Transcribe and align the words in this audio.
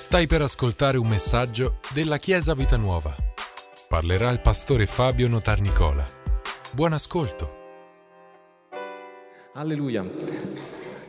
Stai 0.00 0.26
per 0.26 0.40
ascoltare 0.40 0.96
un 0.96 1.06
messaggio 1.06 1.78
della 1.92 2.16
Chiesa 2.16 2.54
Vita 2.54 2.78
Nuova. 2.78 3.14
Parlerà 3.86 4.30
il 4.30 4.40
pastore 4.40 4.86
Fabio 4.86 5.28
Notarnicola. 5.28 6.02
Buon 6.72 6.94
ascolto. 6.94 7.58
Alleluia, 9.52 10.02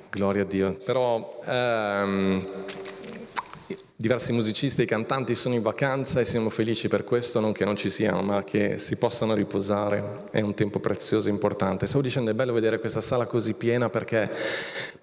gloria 0.09 0.41
a 0.41 0.45
Dio. 0.45 0.73
Però 0.73 1.39
ehm, 1.45 2.45
diversi 4.01 4.33
musicisti 4.33 4.81
e 4.81 4.85
cantanti 4.85 5.35
sono 5.35 5.53
in 5.53 5.61
vacanza 5.61 6.19
e 6.19 6.25
siamo 6.25 6.49
felici 6.49 6.87
per 6.87 7.03
questo, 7.03 7.39
non 7.39 7.51
che 7.51 7.65
non 7.65 7.75
ci 7.75 7.91
siano, 7.91 8.23
ma 8.23 8.43
che 8.43 8.79
si 8.79 8.97
possano 8.97 9.35
riposare. 9.35 10.23
È 10.31 10.41
un 10.41 10.55
tempo 10.55 10.79
prezioso 10.79 11.27
e 11.27 11.31
importante. 11.31 11.85
Stavo 11.85 12.01
dicendo 12.01 12.31
è 12.31 12.33
bello 12.33 12.51
vedere 12.51 12.79
questa 12.79 12.99
sala 12.99 13.27
così 13.27 13.53
piena 13.53 13.89
perché 13.91 14.27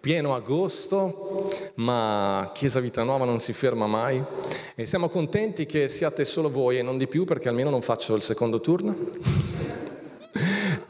pieno 0.00 0.34
agosto, 0.34 1.48
ma 1.76 2.50
Chiesa 2.52 2.80
Vita 2.80 3.04
Nuova 3.04 3.24
non 3.24 3.38
si 3.38 3.52
ferma 3.52 3.86
mai 3.86 4.20
e 4.74 4.84
siamo 4.84 5.08
contenti 5.08 5.64
che 5.64 5.88
siate 5.88 6.24
solo 6.24 6.50
voi 6.50 6.78
e 6.78 6.82
non 6.82 6.98
di 6.98 7.06
più 7.06 7.24
perché 7.24 7.48
almeno 7.48 7.70
non 7.70 7.82
faccio 7.82 8.16
il 8.16 8.22
secondo 8.22 8.60
turno. 8.60 9.37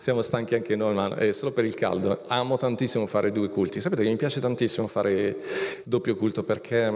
Siamo 0.09 0.23
stanchi 0.23 0.55
anche 0.55 0.75
noi, 0.75 0.95
ma 0.95 1.15
è 1.17 1.33
solo 1.33 1.53
per 1.53 1.67
il 1.67 1.75
caldo. 1.75 2.19
Amo 2.29 2.57
tantissimo 2.57 3.07
fare 3.07 3.31
due 3.31 3.51
culti. 3.51 3.79
Sapete 3.79 4.05
che 4.05 4.09
mi 4.09 4.17
piace 4.17 4.41
tantissimo 4.41 4.87
fare 4.87 5.37
doppio 5.85 6.17
culto 6.17 6.45
perché 6.45 6.91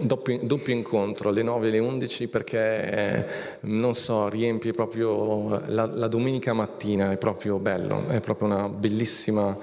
doppio, 0.00 0.40
doppio 0.42 0.74
incontro 0.74 1.28
alle 1.28 1.44
9 1.44 1.66
e 1.66 1.68
alle 1.68 1.78
11 1.78 2.26
perché 2.26 2.90
eh, 2.90 3.24
non 3.60 3.94
so, 3.94 4.28
riempie 4.28 4.72
proprio 4.72 5.62
la, 5.66 5.86
la 5.86 6.08
domenica 6.08 6.52
mattina, 6.52 7.12
è 7.12 7.16
proprio 7.16 7.60
bello, 7.60 8.08
è 8.08 8.18
proprio 8.20 8.48
una 8.48 8.68
bellissima 8.68 9.56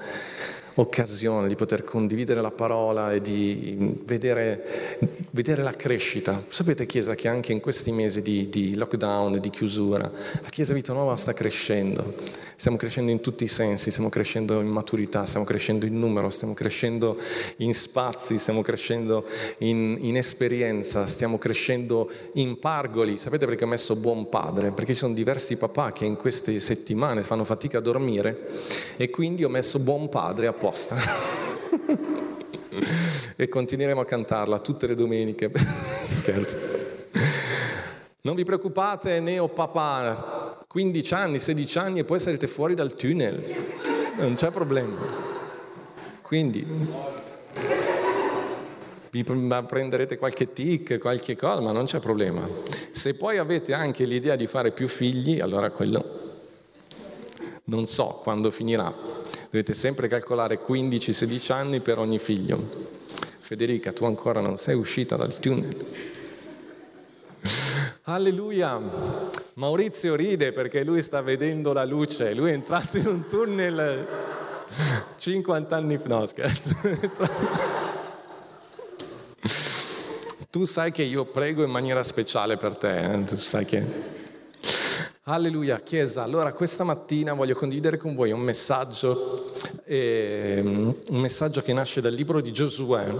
occasione 0.76 1.48
di 1.48 1.54
poter 1.54 1.84
condividere 1.84 2.40
la 2.40 2.50
parola 2.50 3.12
e 3.12 3.20
di 3.20 3.76
vedere, 4.04 4.98
vedere, 5.30 5.62
la 5.62 5.72
crescita. 5.72 6.42
Sapete 6.48 6.86
Chiesa 6.86 7.14
che 7.14 7.28
anche 7.28 7.52
in 7.52 7.60
questi 7.60 7.92
mesi 7.92 8.22
di, 8.22 8.48
di 8.48 8.74
lockdown, 8.74 9.40
di 9.40 9.50
chiusura, 9.50 10.10
la 10.42 10.48
Chiesa 10.48 10.74
Vita 10.74 10.92
Nuova 10.92 11.16
sta 11.16 11.32
crescendo. 11.32 12.44
Stiamo 12.58 12.78
crescendo 12.78 13.10
in 13.10 13.20
tutti 13.20 13.44
i 13.44 13.48
sensi, 13.48 13.90
stiamo 13.90 14.08
crescendo 14.08 14.60
in 14.60 14.68
maturità, 14.68 15.26
stiamo 15.26 15.44
crescendo 15.44 15.84
in 15.84 15.98
numero, 15.98 16.30
stiamo 16.30 16.54
crescendo 16.54 17.18
in 17.56 17.74
spazi, 17.74 18.38
stiamo 18.38 18.62
crescendo 18.62 19.26
in, 19.58 19.98
in 20.00 20.16
esperienza, 20.16 21.06
stiamo 21.06 21.36
crescendo 21.36 22.10
in 22.34 22.58
pargoli. 22.58 23.18
Sapete 23.18 23.44
perché 23.44 23.64
ho 23.64 23.66
messo 23.68 23.94
buon 23.94 24.30
padre? 24.30 24.70
Perché 24.70 24.94
ci 24.94 25.00
sono 25.00 25.12
diversi 25.12 25.58
papà 25.58 25.92
che 25.92 26.06
in 26.06 26.16
queste 26.16 26.58
settimane 26.58 27.22
fanno 27.22 27.44
fatica 27.44 27.76
a 27.76 27.82
dormire 27.82 28.48
e 28.96 29.10
quindi 29.10 29.44
ho 29.44 29.50
messo 29.50 29.78
buon 29.78 30.08
padre 30.08 30.46
apposta. 30.66 30.96
e 33.36 33.48
continueremo 33.48 34.00
a 34.00 34.04
cantarla 34.04 34.58
tutte 34.58 34.88
le 34.88 34.94
domeniche. 34.94 35.50
Scherzo. 36.06 36.58
Non 38.22 38.34
vi 38.34 38.42
preoccupate, 38.42 39.20
neo 39.20 39.48
papà, 39.48 40.64
15 40.66 41.14
anni, 41.14 41.38
16 41.38 41.78
anni 41.78 42.00
e 42.00 42.04
poi 42.04 42.18
sarete 42.18 42.48
fuori 42.48 42.74
dal 42.74 42.94
tunnel, 42.94 43.40
non 44.16 44.34
c'è 44.34 44.50
problema. 44.50 44.96
Quindi 46.22 46.66
vi 49.10 49.22
prenderete 49.22 50.18
qualche 50.18 50.52
tic, 50.52 50.98
qualche 50.98 51.36
cosa, 51.36 51.60
ma 51.60 51.70
non 51.70 51.84
c'è 51.84 52.00
problema. 52.00 52.48
Se 52.90 53.14
poi 53.14 53.38
avete 53.38 53.74
anche 53.74 54.04
l'idea 54.04 54.34
di 54.34 54.48
fare 54.48 54.72
più 54.72 54.88
figli, 54.88 55.38
allora 55.38 55.70
quello 55.70 56.24
non 57.66 57.86
so 57.86 58.18
quando 58.24 58.50
finirà. 58.50 59.15
Dovete 59.50 59.74
sempre 59.74 60.08
calcolare 60.08 60.60
15-16 60.60 61.52
anni 61.52 61.80
per 61.80 61.98
ogni 61.98 62.18
figlio. 62.18 62.94
Federica, 63.38 63.92
tu 63.92 64.04
ancora 64.04 64.40
non 64.40 64.56
sei 64.56 64.74
uscita 64.74 65.16
dal 65.16 65.38
tunnel. 65.38 65.86
Alleluia! 68.04 68.80
Maurizio 69.54 70.14
ride 70.14 70.52
perché 70.52 70.84
lui 70.84 71.00
sta 71.00 71.22
vedendo 71.22 71.72
la 71.72 71.84
luce, 71.84 72.34
lui 72.34 72.50
è 72.50 72.54
entrato 72.54 72.98
in 72.98 73.06
un 73.06 73.24
tunnel 73.24 74.06
50 75.16 75.76
anni 75.76 75.96
fa, 75.96 76.08
no 76.08 76.26
scherzo. 76.26 76.76
tu 80.50 80.64
sai 80.66 80.92
che 80.92 81.02
io 81.02 81.24
prego 81.24 81.62
in 81.62 81.70
maniera 81.70 82.02
speciale 82.02 82.56
per 82.56 82.76
te, 82.76 83.12
eh? 83.12 83.24
tu 83.24 83.36
sai 83.36 83.64
che... 83.64 84.24
Alleluia, 85.28 85.80
Chiesa. 85.80 86.22
Allora 86.22 86.52
questa 86.52 86.84
mattina 86.84 87.32
voglio 87.32 87.56
condividere 87.56 87.96
con 87.96 88.14
voi 88.14 88.30
un 88.30 88.38
messaggio, 88.38 89.50
eh, 89.82 90.60
un 90.62 90.94
messaggio 91.20 91.62
che 91.62 91.72
nasce 91.72 92.00
dal 92.00 92.12
libro 92.12 92.40
di 92.40 92.52
Giosuè, 92.52 93.12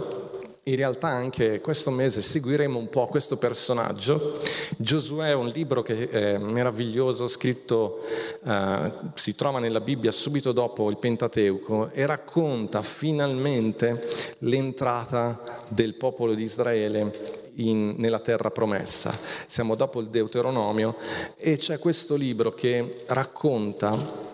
in 0.69 0.75
realtà 0.75 1.06
anche 1.06 1.60
questo 1.60 1.93
mese 1.93 2.21
seguiremo 2.21 2.77
un 2.77 2.88
po' 2.88 3.06
questo 3.06 3.37
personaggio. 3.37 4.37
Giosuè 4.77 5.28
è 5.28 5.34
un 5.34 5.47
libro 5.47 5.81
che 5.81 6.09
è 6.09 6.38
meraviglioso, 6.38 7.28
scritto, 7.28 8.03
eh, 8.44 8.93
si 9.15 9.37
trova 9.37 9.60
nella 9.60 9.81
Bibbia 9.81 10.10
subito 10.10 10.50
dopo 10.50 10.91
il 10.91 10.97
Pentateuco 10.97 11.91
e 11.93 12.04
racconta 12.04 12.82
finalmente 12.82 14.09
l'entrata 14.38 15.41
del 15.69 15.94
popolo 15.94 16.34
di 16.34 16.43
Israele 16.43 17.53
in, 17.54 17.94
nella 17.98 18.19
terra 18.19 18.50
promessa. 18.50 19.16
Siamo 19.47 19.77
dopo 19.77 20.00
il 20.00 20.09
Deuteronomio 20.09 20.97
e 21.37 21.59
c'è 21.59 21.78
questo 21.78 22.16
libro 22.16 22.53
che 22.54 23.04
racconta 23.06 24.25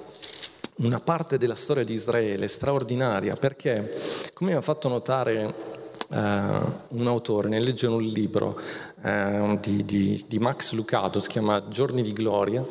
una 0.76 1.00
parte 1.00 1.36
della 1.36 1.54
storia 1.54 1.84
di 1.84 1.92
Israele 1.92 2.48
straordinaria 2.48 3.36
perché, 3.36 3.94
come 4.32 4.52
mi 4.52 4.56
ha 4.56 4.62
fatto 4.62 4.88
notare 4.88 5.71
Uh, 6.12 6.70
un 6.88 7.06
autore, 7.06 7.48
ne 7.48 7.58
legge 7.58 7.86
un 7.86 8.02
libro 8.02 8.60
uh, 9.00 9.58
di, 9.58 9.82
di, 9.82 10.22
di, 10.28 10.38
Max 10.38 10.72
Lucado, 10.72 11.20
si 11.20 11.28
chiama 11.28 11.68
Giorni 11.68 12.02
di 12.02 12.12
Gloria, 12.12 12.62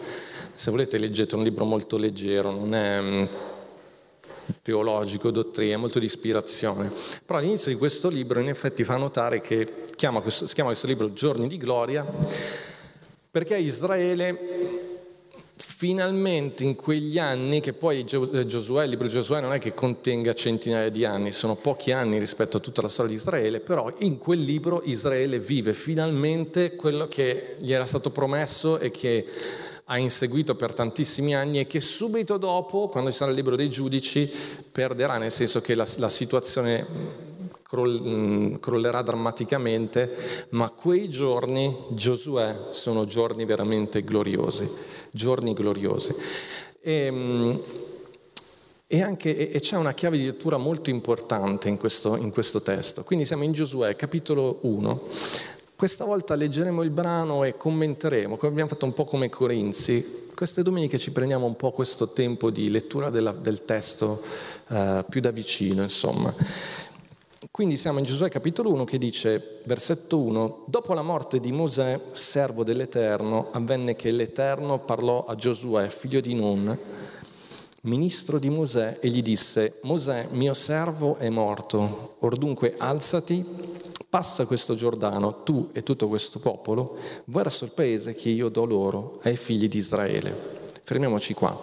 se 0.53 0.69
volete 0.69 1.00
leggete 1.00 1.34
un 1.34 1.41
libro 1.41 1.66
molto 1.66 1.97
leggero, 1.97 2.51
non 2.51 2.75
è 2.75 3.00
um, 3.00 3.28
teologico, 4.62 5.31
dottrina, 5.31 5.78
molto 5.78 5.97
di 5.97 6.06
ispirazione, 6.06 6.91
però 7.25 7.40
all'inizio 7.40 7.72
di 7.72 7.78
questo 7.78 8.09
libro 8.09 8.40
in 8.40 8.50
effetti 8.50 8.84
fa 8.84 8.97
notare 8.97 9.40
che 9.40 9.85
chiama 9.96 10.22
questo, 10.22 10.46
si 10.46 10.53
chiama 10.53 10.69
questo 10.69 10.85
libro 10.85 11.12
Giorni 11.12 11.47
di 11.47 11.57
Gloria 11.57 12.06
perché 13.31 13.57
Israele 13.57 14.81
finalmente 15.62 16.64
in 16.64 16.76
quegli 16.76 17.18
anni, 17.18 17.60
che 17.60 17.74
poi 17.74 18.00
eh, 18.00 18.46
Giosuè, 18.46 18.84
il 18.84 18.90
libro 18.90 19.08
di 19.08 19.14
Giosuè 19.14 19.40
non 19.40 19.54
è 19.54 19.60
che 19.60 19.74
contenga 19.74 20.34
centinaia 20.34 20.90
di 20.90 21.06
anni, 21.06 21.32
sono 21.32 21.56
pochi 21.56 21.92
anni 21.92 22.18
rispetto 22.18 22.58
a 22.58 22.60
tutta 22.60 22.82
la 22.82 22.90
storia 22.90 23.12
di 23.12 23.18
Israele, 23.18 23.60
però 23.60 23.92
in 24.00 24.18
quel 24.18 24.42
libro 24.42 24.82
Israele 24.84 25.40
vive 25.40 25.74
finalmente 25.74 26.76
quello 26.76 27.08
che 27.08 27.56
gli 27.60 27.72
era 27.72 27.86
stato 27.86 28.10
promesso 28.10 28.80
e 28.80 28.92
che 28.92 29.26
ha 29.86 29.98
inseguito 29.98 30.56
per 30.56 30.74
tantissimi 30.74 31.36
anni 31.36 31.60
e 31.60 31.68
che 31.68 31.82
subito 31.82 32.38
dopo, 32.38 32.88
quando 32.88 33.12
ci 33.12 33.18
sarà 33.18 33.32
il 33.32 33.38
libro 33.38 33.56
dei 33.56 33.70
giudici, 33.70 34.30
perderà, 34.72 35.18
nel 35.18 35.32
senso 35.32 35.62
che 35.62 35.76
la, 35.76 35.86
la 35.98 36.10
situazione 36.10 37.30
crollerà 38.59 39.02
drammaticamente, 39.02 40.48
ma 40.50 40.70
quei 40.70 41.09
giorni, 41.09 41.76
Giosuè, 41.92 42.68
sono 42.72 43.06
giorni 43.06 43.46
veramente 43.46 44.04
gloriosi 44.04 45.00
giorni 45.12 45.54
gloriosi. 45.54 46.16
E, 46.81 46.92
ehm, 46.94 47.62
e, 48.88 49.02
anche, 49.02 49.52
e, 49.52 49.60
c'è 49.60 49.78
una 49.78 49.94
chiave 49.94 50.18
di 50.18 50.26
lettura 50.26 50.58
molto 50.58 50.90
importante 50.90 51.70
in 51.70 51.78
questo, 51.78 52.18
in 52.18 52.31
questo 52.31 52.62
testo. 52.62 53.04
Quindi 53.04 53.26
siamo 53.26 53.44
in 53.44 53.54
Giosuè, 53.54 53.96
capitolo 53.96 54.60
1. 54.62 55.02
Questa 55.76 56.04
volta 56.04 56.36
leggeremo 56.36 56.84
il 56.84 56.90
brano 56.90 57.44
e 57.44 57.56
commenteremo, 57.58 58.38
come 58.38 58.52
abbiamo 58.52 58.70
fatto 58.70 58.86
un 58.86 58.94
po' 58.94 59.06
come 59.06 59.30
Corinzi. 59.30 60.30
Queste 60.36 60.62
domeniche 60.62 60.98
ci 60.98 61.12
prendiamo 61.12 61.46
un 61.46 61.56
po' 61.56 61.72
questo 61.72 62.10
tempo 62.10 62.50
di 62.50 62.70
lettura 62.70 63.10
della, 63.10 63.31
del 63.31 63.64
testo 63.64 64.22
uh, 64.68 65.06
più 65.08 65.22
da 65.22 65.31
vicino, 65.31 65.84
insomma. 65.84 66.34
Quindi 67.51 67.75
siamo 67.75 68.00
in 68.00 68.06
Giosuè 68.06 68.29
capitolo 68.29 68.72
1 68.72 68.85
che 68.85 68.97
dice, 68.97 69.59
versetto 69.66 70.19
1, 70.19 70.63
dopo 70.68 70.94
la 70.94 71.01
morte 71.01 71.42
di 71.42 71.51
Mosè, 71.51 72.00
servo 72.12 72.63
dell'Eterno, 72.63 73.50
avvenne 73.51 73.98
che 73.98 74.09
l'Eterno 74.12 74.80
parlò 74.80 75.25
a 75.25 75.36
Giosuè, 75.36 75.89
figlio 75.89 76.21
di 76.21 76.33
Nun, 76.33 76.75
ministro 77.81 78.39
di 78.39 78.50
Mosè, 78.50 79.00
e 79.01 79.09
gli 79.09 79.21
disse, 79.21 79.80
Mosè, 79.81 80.30
mio 80.31 80.53
servo 80.53 81.18
è 81.18 81.27
morto, 81.27 82.15
or 82.19 82.38
dunque 82.38 82.75
alzati, 82.77 83.45
passa 84.09 84.45
questo 84.45 84.74
Giordano, 84.74 85.44
tu 85.44 85.71
e 85.74 85.83
tutto 85.83 86.07
questo 86.07 86.39
popolo, 86.39 86.95
verso 87.25 87.65
il 87.65 87.71
paese 87.71 88.15
che 88.15 88.30
io 88.30 88.47
do 88.47 88.63
loro, 88.63 89.19
ai 89.24 89.36
figli 89.36 89.68
di 89.68 89.77
Israele. 89.77 90.33
Fermiamoci 90.83 91.33
qua. 91.33 91.62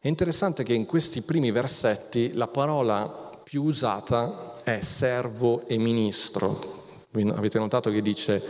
È 0.00 0.08
interessante 0.08 0.62
che 0.62 0.72
in 0.72 0.86
questi 0.86 1.20
primi 1.20 1.50
versetti 1.50 2.32
la 2.32 2.48
parola 2.48 3.30
più 3.44 3.64
usata 3.64 4.51
è 4.62 4.80
servo 4.80 5.66
e 5.66 5.78
ministro. 5.78 6.80
Avete 7.34 7.58
notato 7.58 7.90
che 7.90 8.00
dice 8.00 8.42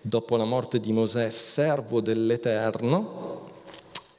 dopo 0.00 0.36
la 0.36 0.44
morte 0.44 0.80
di 0.80 0.92
Mosè 0.92 1.30
servo 1.30 2.00
dell'Eterno 2.00 3.46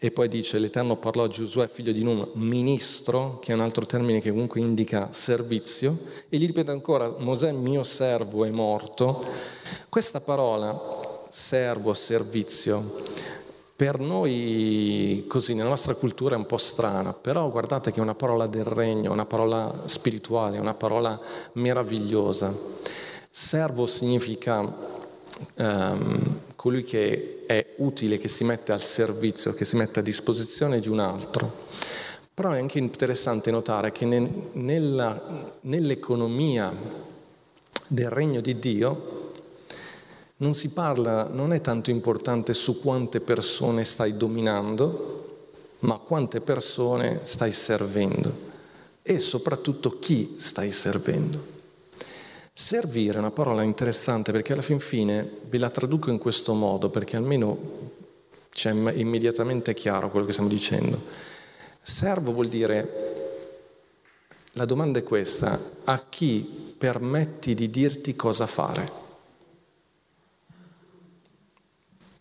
e 0.02 0.12
poi 0.12 0.30
dice 0.30 0.60
l'Eterno 0.60 0.96
parlò 0.96 1.26
a 1.26 1.28
Giosuè, 1.28 1.68
figlio 1.68 1.92
di 1.92 2.04
Nun, 2.04 2.26
ministro, 2.36 3.40
che 3.40 3.52
è 3.52 3.56
un 3.56 3.60
altro 3.60 3.86
termine 3.86 4.22
che 4.22 4.30
comunque 4.30 4.62
indica 4.62 5.10
servizio, 5.12 5.98
e 6.30 6.38
gli 6.38 6.46
ripete 6.46 6.72
ancora, 6.72 7.14
Mosè 7.18 7.52
mio 7.52 7.84
servo 7.84 8.46
è 8.46 8.50
morto. 8.50 9.26
Questa 9.90 10.22
parola, 10.22 11.28
servo, 11.30 11.94
servizio, 11.94 13.04
per 13.80 13.98
noi 13.98 15.24
così 15.30 15.54
nella 15.54 15.70
nostra 15.70 15.96
cultura 15.96 16.36
è 16.36 16.38
un 16.38 16.46
po' 16.46 16.58
strana, 16.58 17.14
però 17.14 17.50
guardate 17.50 17.94
che 17.94 18.00
è 18.00 18.02
una 18.02 18.14
parola 18.14 18.46
del 18.46 18.66
regno, 18.66 19.14
una 19.14 19.26
parola 19.26 19.84
spirituale, 19.86 20.58
una 20.58 20.74
parola 20.74 21.18
meravigliosa. 21.54 22.54
Servo 23.30 23.88
significa 23.88 24.60
um, 24.60 26.40
colui 26.58 26.84
che 26.84 27.44
è 27.46 27.76
utile, 27.78 28.18
che 28.18 28.28
si 28.28 28.44
mette 28.44 28.74
al 28.74 28.82
servizio, 28.82 29.54
che 29.54 29.64
si 29.64 29.78
mette 29.78 30.02
a 30.02 30.04
disposizione 30.04 30.82
di 30.82 30.90
un 30.90 31.00
altro. 31.00 31.50
Però 32.34 32.52
è 32.52 32.60
anche 32.60 32.80
interessante 32.80 33.50
notare 33.50 33.94
che 33.94 34.04
nel, 34.04 34.30
nella, 34.56 35.22
nell'economia 35.62 36.76
del 37.88 38.10
regno 38.10 38.42
di 38.42 38.60
Dio 38.60 39.19
non 40.42 40.54
si 40.54 40.70
parla, 40.70 41.28
non 41.28 41.52
è 41.52 41.62
tanto 41.62 41.90
importante 41.90 42.54
su 42.54 42.80
quante 42.80 43.20
persone 43.20 43.84
stai 43.84 44.16
dominando, 44.16 45.28
ma 45.80 45.98
quante 45.98 46.40
persone 46.42 47.22
stai 47.24 47.52
servendo 47.52 48.48
e 49.02 49.20
soprattutto 49.20 50.00
chi 50.00 50.36
stai 50.38 50.72
servendo. 50.72 51.58
Servire 52.54 53.16
è 53.16 53.20
una 53.20 53.32
parola 53.32 53.64
interessante 53.64 54.32
perché 54.32 54.54
alla 54.54 54.62
fin 54.62 54.80
fine 54.80 55.30
ve 55.48 55.58
la 55.58 55.70
traduco 55.70 56.10
in 56.10 56.18
questo 56.18 56.54
modo 56.54 56.90
perché 56.90 57.16
almeno 57.16 57.58
c'è 58.50 58.72
immediatamente 58.72 59.74
chiaro 59.74 60.10
quello 60.10 60.26
che 60.26 60.34
stiamo 60.34 60.50
dicendo. 60.50 61.02
Servo 61.82 62.34
vuol 62.34 62.48
dire, 62.48 63.14
la 64.54 64.66
domanda 64.66 65.00
è 65.00 65.04
questa, 65.04 65.60
a 65.86 66.04
chi 66.10 66.76
permetti 66.78 67.54
di 67.56 67.70
dirti 67.70 68.16
cosa 68.16 68.46
fare? 68.48 68.99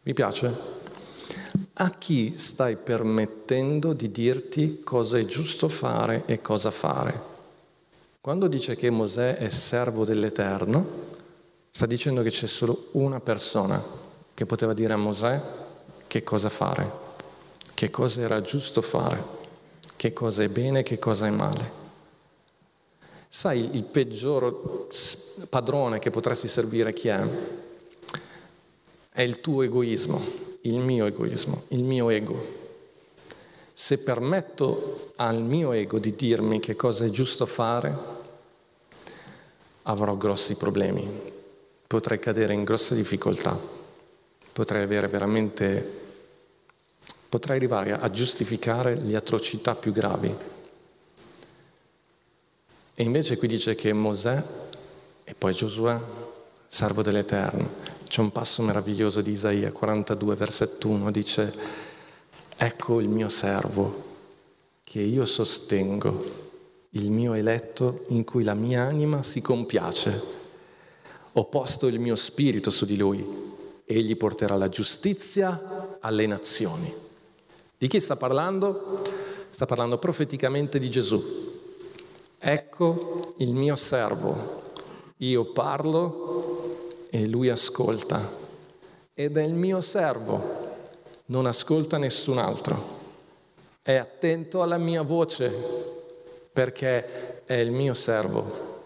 Mi 0.08 0.14
piace? 0.14 0.50
A 1.74 1.90
chi 1.90 2.38
stai 2.38 2.76
permettendo 2.76 3.92
di 3.92 4.10
dirti 4.10 4.80
cosa 4.82 5.18
è 5.18 5.26
giusto 5.26 5.68
fare 5.68 6.22
e 6.24 6.40
cosa 6.40 6.70
fare? 6.70 7.20
Quando 8.18 8.46
dice 8.46 8.74
che 8.74 8.88
Mosè 8.88 9.36
è 9.36 9.50
servo 9.50 10.06
dell'Eterno, 10.06 10.86
sta 11.70 11.84
dicendo 11.84 12.22
che 12.22 12.30
c'è 12.30 12.46
solo 12.46 12.86
una 12.92 13.20
persona 13.20 13.84
che 14.32 14.46
poteva 14.46 14.72
dire 14.72 14.94
a 14.94 14.96
Mosè 14.96 15.38
che 16.06 16.22
cosa 16.22 16.48
fare, 16.48 16.90
che 17.74 17.90
cosa 17.90 18.22
era 18.22 18.40
giusto 18.40 18.80
fare, 18.80 19.22
che 19.94 20.14
cosa 20.14 20.42
è 20.42 20.48
bene 20.48 20.78
e 20.78 20.84
che 20.84 20.98
cosa 20.98 21.26
è 21.26 21.30
male. 21.30 21.70
Sai, 23.28 23.76
il 23.76 23.82
peggior 23.82 24.88
padrone 25.50 25.98
che 25.98 26.10
potresti 26.10 26.48
servire 26.48 26.94
chi 26.94 27.08
è? 27.08 27.66
È 29.18 29.22
il 29.22 29.40
tuo 29.40 29.62
egoismo, 29.62 30.24
il 30.60 30.78
mio 30.78 31.04
egoismo, 31.04 31.64
il 31.70 31.82
mio 31.82 32.08
ego. 32.08 32.40
Se 33.72 33.98
permetto 33.98 35.14
al 35.16 35.42
mio 35.42 35.72
ego 35.72 35.98
di 35.98 36.14
dirmi 36.14 36.60
che 36.60 36.76
cosa 36.76 37.04
è 37.04 37.10
giusto 37.10 37.44
fare, 37.44 37.92
avrò 39.82 40.16
grossi 40.16 40.54
problemi, 40.54 41.04
potrei 41.88 42.20
cadere 42.20 42.54
in 42.54 42.62
grosse 42.62 42.94
difficoltà, 42.94 43.58
potrei 44.52 44.84
avere 44.84 45.08
veramente, 45.08 46.00
potrei 47.28 47.56
arrivare 47.56 47.94
a 47.94 48.08
giustificare 48.10 48.94
le 48.94 49.16
atrocità 49.16 49.74
più 49.74 49.90
gravi. 49.90 50.32
E 52.94 53.02
invece 53.02 53.36
qui 53.36 53.48
dice 53.48 53.74
che 53.74 53.92
Mosè 53.92 54.40
e 55.24 55.34
poi 55.34 55.52
Giosuè, 55.52 55.98
servo 56.68 57.02
dell'Eterno, 57.02 57.87
c'è 58.08 58.20
un 58.20 58.32
passo 58.32 58.62
meraviglioso 58.62 59.20
di 59.20 59.32
Isaia 59.32 59.70
42, 59.70 60.34
versetto 60.34 60.88
1, 60.88 61.10
dice, 61.10 61.54
ecco 62.56 63.00
il 63.00 63.08
mio 63.08 63.28
servo 63.28 64.06
che 64.82 65.00
io 65.00 65.26
sostengo 65.26 66.46
il 66.92 67.10
mio 67.10 67.34
eletto 67.34 68.04
in 68.08 68.24
cui 68.24 68.44
la 68.44 68.54
mia 68.54 68.82
anima 68.82 69.22
si 69.22 69.42
compiace. 69.42 70.36
Ho 71.32 71.44
posto 71.44 71.86
il 71.86 72.00
mio 72.00 72.16
spirito 72.16 72.70
su 72.70 72.86
di 72.86 72.96
lui. 72.96 73.24
Egli 73.84 74.16
porterà 74.16 74.56
la 74.56 74.70
giustizia 74.70 75.98
alle 76.00 76.26
nazioni. 76.26 76.92
Di 77.76 77.86
chi 77.86 78.00
sta 78.00 78.16
parlando? 78.16 79.02
Sta 79.50 79.66
parlando 79.66 79.98
profeticamente 79.98 80.78
di 80.78 80.88
Gesù. 80.88 81.22
Ecco 82.38 83.34
il 83.38 83.54
mio 83.54 83.76
servo. 83.76 84.62
Io 85.18 85.52
parlo 85.52 86.37
e 87.10 87.26
lui 87.26 87.48
ascolta. 87.48 88.46
Ed 89.14 89.36
è 89.36 89.42
il 89.42 89.54
mio 89.54 89.80
servo. 89.80 90.66
Non 91.26 91.46
ascolta 91.46 91.98
nessun 91.98 92.38
altro. 92.38 92.96
È 93.82 93.94
attento 93.94 94.62
alla 94.62 94.78
mia 94.78 95.02
voce 95.02 95.50
perché 96.52 97.44
è 97.44 97.54
il 97.54 97.70
mio 97.70 97.94
servo. 97.94 98.76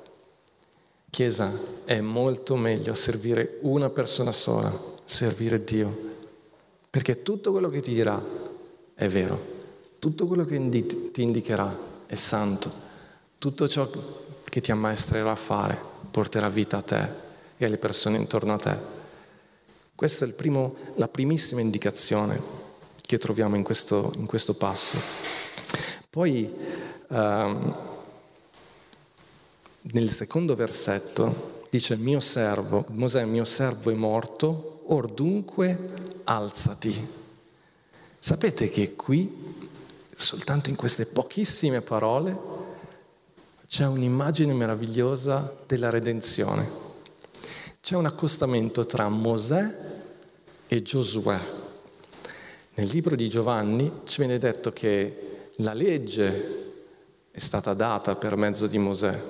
Chiesa, 1.10 1.52
è 1.84 2.00
molto 2.00 2.56
meglio 2.56 2.94
servire 2.94 3.58
una 3.62 3.90
persona 3.90 4.32
sola, 4.32 4.72
servire 5.04 5.62
Dio, 5.62 5.94
perché 6.88 7.22
tutto 7.22 7.50
quello 7.50 7.68
che 7.68 7.80
ti 7.80 7.92
dirà 7.92 8.22
è 8.94 9.08
vero, 9.08 9.38
tutto 9.98 10.26
quello 10.26 10.44
che 10.44 10.56
ti 11.12 11.22
indicherà 11.22 11.76
è 12.06 12.14
santo, 12.14 12.70
tutto 13.36 13.68
ciò 13.68 13.90
che 14.44 14.60
ti 14.60 14.70
ammaestrerà 14.70 15.30
a 15.30 15.36
fare 15.36 15.78
porterà 16.10 16.48
vita 16.48 16.78
a 16.78 16.82
te 16.82 17.30
e 17.64 17.66
alle 17.66 17.78
persone 17.78 18.16
intorno 18.16 18.52
a 18.52 18.58
te. 18.58 18.76
Questa 19.94 20.24
è 20.24 20.28
primo, 20.28 20.74
la 20.96 21.08
primissima 21.08 21.60
indicazione 21.60 22.40
che 23.00 23.18
troviamo 23.18 23.56
in 23.56 23.62
questo, 23.62 24.12
in 24.16 24.26
questo 24.26 24.54
passo. 24.54 24.98
Poi 26.10 26.90
Um, 27.12 27.76
nel 29.82 30.10
secondo 30.10 30.54
versetto 30.54 31.66
dice 31.68 31.94
mio 31.96 32.20
servo, 32.20 32.86
Mosè 32.92 33.26
mio 33.26 33.44
servo 33.44 33.90
è 33.90 33.94
morto, 33.94 34.84
or 34.86 35.08
dunque 35.08 35.78
alzati. 36.24 37.06
Sapete 38.18 38.70
che 38.70 38.94
qui, 38.94 39.30
soltanto 40.14 40.70
in 40.70 40.76
queste 40.76 41.04
pochissime 41.04 41.82
parole, 41.82 42.34
c'è 43.66 43.84
un'immagine 43.84 44.54
meravigliosa 44.54 45.54
della 45.66 45.90
redenzione. 45.90 46.81
C'è 47.82 47.96
un 47.96 48.06
accostamento 48.06 48.86
tra 48.86 49.08
Mosè 49.08 49.76
e 50.68 50.82
Giosuè. 50.82 51.40
Nel 52.74 52.86
libro 52.86 53.16
di 53.16 53.28
Giovanni 53.28 53.90
ci 54.04 54.18
viene 54.18 54.38
detto 54.38 54.70
che 54.70 55.50
la 55.56 55.72
legge 55.72 56.60
è 57.32 57.40
stata 57.40 57.74
data 57.74 58.14
per 58.14 58.36
mezzo 58.36 58.68
di 58.68 58.78
Mosè, 58.78 59.20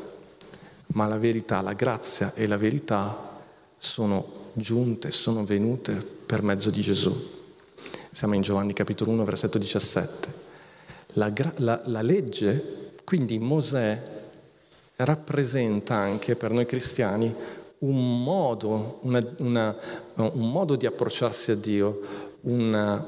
ma 0.88 1.06
la 1.06 1.16
verità, 1.16 1.62
la 1.62 1.73
grazia 1.73 2.35
e 2.35 2.47
la 2.47 2.59
verità 2.59 3.40
sono 3.78 4.50
giunte, 4.52 5.12
sono 5.12 5.47
venute 5.47 5.94
per 5.94 6.42
mezzo 6.42 6.68
di 6.68 6.82
Gesù. 6.82 7.30
Siamo 8.11 8.35
in 8.35 8.42
Giovanni 8.42 8.75
capitolo 8.75 9.12
1, 9.12 9.25
versetto 9.25 9.56
17. 9.56 10.28
La, 11.14 11.32
la, 11.56 11.80
la 11.87 12.02
legge, 12.02 12.90
quindi 13.04 13.38
Mosè, 13.38 14.21
rappresenta 14.97 15.94
anche 15.94 16.37
per 16.37 16.50
noi 16.50 16.66
cristiani 16.66 17.35
un 17.82 18.22
modo, 18.22 18.98
una, 19.02 19.24
una, 19.38 19.76
un 20.14 20.50
modo 20.50 20.76
di 20.76 20.86
approcciarsi 20.86 21.50
a 21.52 21.56
Dio, 21.56 22.00
una, 22.42 23.04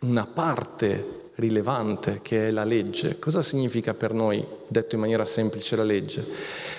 una 0.00 0.26
parte 0.26 1.16
rilevante 1.36 2.20
che 2.22 2.48
è 2.48 2.50
la 2.50 2.64
legge. 2.64 3.18
Cosa 3.18 3.42
significa 3.42 3.94
per 3.94 4.12
noi, 4.12 4.44
detto 4.66 4.96
in 4.96 5.00
maniera 5.00 5.24
semplice, 5.24 5.76
la 5.76 5.84
legge? 5.84 6.26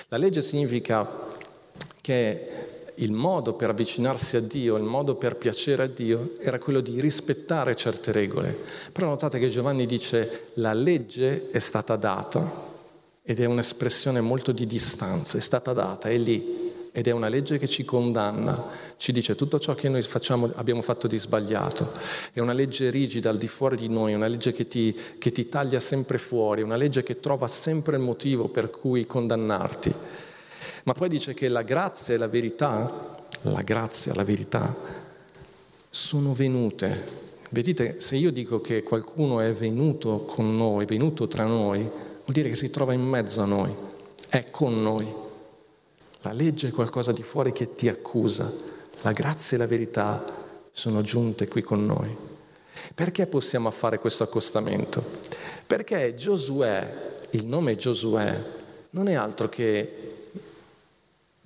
La 0.08 0.18
legge 0.18 0.42
significa 0.42 1.08
che 2.02 2.48
il 2.96 3.12
modo 3.12 3.54
per 3.54 3.70
avvicinarsi 3.70 4.36
a 4.36 4.42
Dio, 4.42 4.76
il 4.76 4.82
modo 4.82 5.14
per 5.14 5.36
piacere 5.36 5.84
a 5.84 5.86
Dio 5.86 6.34
era 6.38 6.58
quello 6.58 6.80
di 6.80 7.00
rispettare 7.00 7.74
certe 7.76 8.12
regole. 8.12 8.54
Però 8.92 9.06
notate 9.06 9.38
che 9.38 9.48
Giovanni 9.48 9.86
dice 9.86 10.50
la 10.54 10.74
legge 10.74 11.50
è 11.50 11.60
stata 11.60 11.96
data 11.96 12.68
ed 13.22 13.40
è 13.40 13.46
un'espressione 13.46 14.20
molto 14.20 14.52
di 14.52 14.66
distanza, 14.66 15.38
è 15.38 15.40
stata 15.40 15.72
data, 15.72 16.10
è 16.10 16.18
lì 16.18 16.69
ed 16.92 17.06
è 17.06 17.10
una 17.10 17.28
legge 17.28 17.58
che 17.58 17.68
ci 17.68 17.84
condanna 17.84 18.88
ci 19.00 19.12
dice 19.12 19.34
tutto 19.34 19.58
ciò 19.58 19.74
che 19.74 19.88
noi 19.88 20.02
facciamo, 20.02 20.50
abbiamo 20.56 20.82
fatto 20.82 21.06
di 21.06 21.18
sbagliato. 21.18 21.90
È 22.34 22.38
una 22.38 22.52
legge 22.52 22.90
rigida 22.90 23.30
al 23.30 23.38
di 23.38 23.48
fuori 23.48 23.76
di 23.76 23.88
noi, 23.88 24.12
una 24.12 24.26
legge 24.26 24.52
che 24.52 24.68
ti, 24.68 24.94
che 25.16 25.32
ti 25.32 25.48
taglia 25.48 25.80
sempre 25.80 26.18
fuori, 26.18 26.60
una 26.60 26.76
legge 26.76 27.02
che 27.02 27.18
trova 27.18 27.46
sempre 27.46 27.96
il 27.96 28.02
motivo 28.02 28.48
per 28.48 28.68
cui 28.68 29.06
condannarti. 29.06 29.90
Ma 30.82 30.92
poi 30.92 31.08
dice 31.08 31.32
che 31.32 31.48
la 31.48 31.62
grazia 31.62 32.12
e 32.12 32.18
la 32.18 32.28
verità, 32.28 33.24
la 33.40 33.62
grazia 33.62 34.12
la 34.14 34.22
verità, 34.22 34.76
sono 35.88 36.34
venute. 36.34 37.02
Vedete, 37.48 38.02
se 38.02 38.16
io 38.16 38.30
dico 38.30 38.60
che 38.60 38.82
qualcuno 38.82 39.40
è 39.40 39.54
venuto 39.54 40.26
con 40.26 40.54
noi, 40.58 40.84
venuto 40.84 41.26
tra 41.26 41.46
noi, 41.46 41.80
vuol 41.80 42.24
dire 42.26 42.50
che 42.50 42.54
si 42.54 42.68
trova 42.68 42.92
in 42.92 43.00
mezzo 43.00 43.40
a 43.40 43.46
noi, 43.46 43.74
è 44.28 44.50
con 44.50 44.82
noi. 44.82 45.19
La 46.22 46.32
legge 46.32 46.68
è 46.68 46.70
qualcosa 46.72 47.12
di 47.12 47.22
fuori 47.22 47.50
che 47.50 47.74
ti 47.74 47.88
accusa, 47.88 48.52
la 49.02 49.12
grazia 49.12 49.56
e 49.56 49.60
la 49.60 49.66
verità 49.66 50.22
sono 50.70 51.00
giunte 51.00 51.48
qui 51.48 51.62
con 51.62 51.86
noi. 51.86 52.14
Perché 52.94 53.26
possiamo 53.26 53.70
fare 53.70 53.98
questo 53.98 54.24
accostamento? 54.24 55.02
Perché 55.66 56.14
Giosuè, 56.14 57.26
il 57.30 57.46
nome 57.46 57.76
Giosuè, 57.76 58.44
non 58.90 59.08
è 59.08 59.14
altro 59.14 59.48
che 59.48 59.96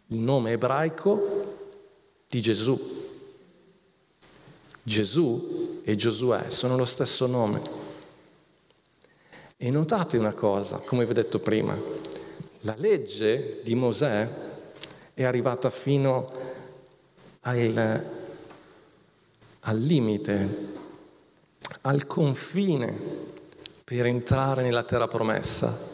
il 0.09 0.19
nome 0.19 0.53
ebraico 0.53 1.43
di 2.27 2.41
Gesù. 2.41 3.03
Gesù 4.83 5.83
e 5.85 5.95
Giosuè 5.95 6.51
sono 6.51 6.77
lo 6.77 6.85
stesso 6.85 7.27
nome. 7.27 7.61
E 9.57 9.71
notate 9.71 10.17
una 10.17 10.33
cosa, 10.33 10.79
come 10.79 11.05
vi 11.05 11.13
ho 11.13 11.15
detto 11.15 11.39
prima, 11.39 11.79
la 12.61 12.75
legge 12.77 13.61
di 13.63 13.75
Mosè 13.75 14.53
è 15.15 15.23
arrivata 15.23 15.71
fino 15.71 16.27
al, 17.43 18.05
al 19.61 19.79
limite, 19.79 20.73
al 21.83 22.07
confine 22.07 23.33
per 23.85 24.07
entrare 24.07 24.63
nella 24.63 24.83
terra 24.83 25.07
promessa. 25.07 25.93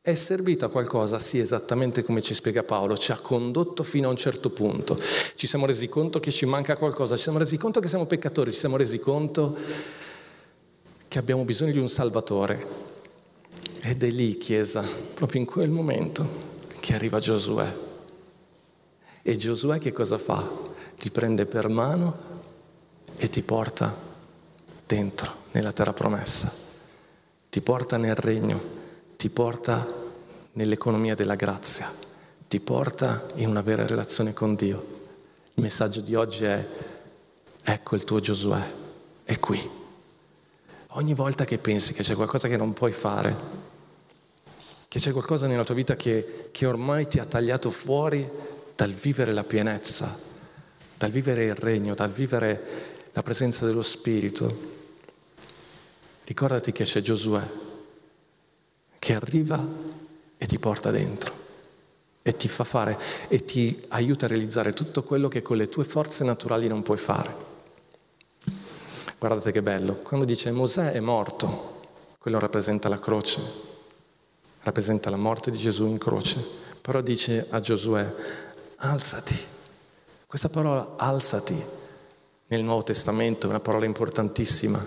È 0.00 0.14
servita 0.14 0.66
a 0.66 0.68
qualcosa? 0.68 1.20
Sì, 1.20 1.38
esattamente 1.38 2.02
come 2.02 2.20
ci 2.20 2.34
spiega 2.34 2.64
Paolo, 2.64 2.98
ci 2.98 3.12
ha 3.12 3.18
condotto 3.18 3.84
fino 3.84 4.08
a 4.08 4.10
un 4.10 4.16
certo 4.16 4.50
punto. 4.50 4.98
Ci 5.36 5.46
siamo 5.46 5.64
resi 5.64 5.88
conto 5.88 6.18
che 6.18 6.32
ci 6.32 6.44
manca 6.44 6.76
qualcosa, 6.76 7.16
ci 7.16 7.22
siamo 7.22 7.38
resi 7.38 7.56
conto 7.56 7.78
che 7.78 7.86
siamo 7.86 8.06
peccatori, 8.06 8.52
ci 8.52 8.58
siamo 8.58 8.76
resi 8.76 8.98
conto 8.98 9.56
che 11.06 11.18
abbiamo 11.18 11.44
bisogno 11.44 11.70
di 11.70 11.78
un 11.78 11.88
Salvatore. 11.88 12.90
Ed 13.84 14.02
è 14.02 14.10
lì, 14.10 14.36
Chiesa, 14.38 14.84
proprio 15.14 15.40
in 15.40 15.46
quel 15.46 15.70
momento, 15.70 16.26
che 16.80 16.94
arriva 16.94 17.20
Giosuè. 17.20 17.90
E 19.22 19.36
Giosuè 19.36 19.78
che 19.78 19.92
cosa 19.92 20.18
fa? 20.18 20.46
Ti 20.96 21.10
prende 21.10 21.46
per 21.46 21.68
mano 21.68 22.16
e 23.16 23.28
ti 23.28 23.42
porta 23.42 23.94
dentro, 24.86 25.32
nella 25.52 25.72
terra 25.72 25.92
promessa. 25.92 26.52
Ti 27.48 27.60
porta 27.60 27.96
nel 27.96 28.14
regno 28.14 28.80
ti 29.22 29.30
porta 29.30 29.86
nell'economia 30.54 31.14
della 31.14 31.36
grazia, 31.36 31.88
ti 32.48 32.58
porta 32.58 33.24
in 33.36 33.46
una 33.46 33.60
vera 33.60 33.86
relazione 33.86 34.32
con 34.32 34.56
Dio. 34.56 34.84
Il 35.54 35.62
messaggio 35.62 36.00
di 36.00 36.16
oggi 36.16 36.42
è, 36.42 36.66
ecco 37.62 37.94
il 37.94 38.02
tuo 38.02 38.18
Giosuè, 38.18 38.60
è 39.22 39.38
qui. 39.38 39.70
Ogni 40.94 41.14
volta 41.14 41.44
che 41.44 41.58
pensi 41.58 41.92
che 41.92 42.02
c'è 42.02 42.16
qualcosa 42.16 42.48
che 42.48 42.56
non 42.56 42.72
puoi 42.72 42.90
fare, 42.90 43.36
che 44.88 44.98
c'è 44.98 45.12
qualcosa 45.12 45.46
nella 45.46 45.62
tua 45.62 45.76
vita 45.76 45.94
che, 45.94 46.48
che 46.50 46.66
ormai 46.66 47.06
ti 47.06 47.20
ha 47.20 47.24
tagliato 47.24 47.70
fuori 47.70 48.28
dal 48.82 48.94
vivere 48.94 49.32
la 49.32 49.44
pienezza, 49.44 50.12
dal 50.98 51.12
vivere 51.12 51.44
il 51.44 51.54
regno, 51.54 51.94
dal 51.94 52.10
vivere 52.10 53.10
la 53.12 53.22
presenza 53.22 53.64
dello 53.64 53.80
Spirito, 53.80 54.52
ricordati 56.24 56.72
che 56.72 56.82
c'è 56.82 57.00
Giosuè 57.00 57.48
che 58.98 59.14
arriva 59.14 59.64
e 60.36 60.46
ti 60.46 60.58
porta 60.58 60.90
dentro 60.90 61.32
e 62.22 62.34
ti 62.34 62.48
fa 62.48 62.64
fare 62.64 62.98
e 63.28 63.44
ti 63.44 63.84
aiuta 63.90 64.24
a 64.24 64.30
realizzare 64.30 64.72
tutto 64.72 65.04
quello 65.04 65.28
che 65.28 65.42
con 65.42 65.58
le 65.58 65.68
tue 65.68 65.84
forze 65.84 66.24
naturali 66.24 66.66
non 66.66 66.82
puoi 66.82 66.98
fare. 66.98 67.32
Guardate 69.16 69.52
che 69.52 69.62
bello, 69.62 69.94
quando 69.94 70.26
dice 70.26 70.50
Mosè 70.50 70.90
è 70.90 70.98
morto, 70.98 71.82
quello 72.18 72.40
rappresenta 72.40 72.88
la 72.88 72.98
croce, 72.98 73.40
rappresenta 74.62 75.08
la 75.08 75.16
morte 75.16 75.52
di 75.52 75.58
Gesù 75.58 75.86
in 75.86 75.98
croce, 75.98 76.44
però 76.80 77.00
dice 77.00 77.46
a 77.48 77.60
Giosuè 77.60 78.50
alzati. 78.82 79.38
Questa 80.26 80.48
parola 80.48 80.94
alzati 80.96 81.60
nel 82.48 82.64
Nuovo 82.64 82.82
Testamento 82.82 83.46
è 83.46 83.50
una 83.50 83.60
parola 83.60 83.84
importantissima, 83.84 84.84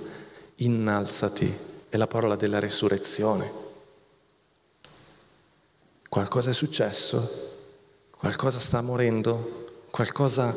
innalzati, 0.55 1.57
è 1.89 1.97
la 1.97 2.07
parola 2.07 2.35
della 2.35 2.59
resurrezione. 2.59 3.63
Qualcosa 6.09 6.49
è 6.49 6.53
successo, 6.53 7.53
qualcosa 8.11 8.59
sta 8.59 8.81
morendo, 8.81 9.83
qualcosa 9.91 10.53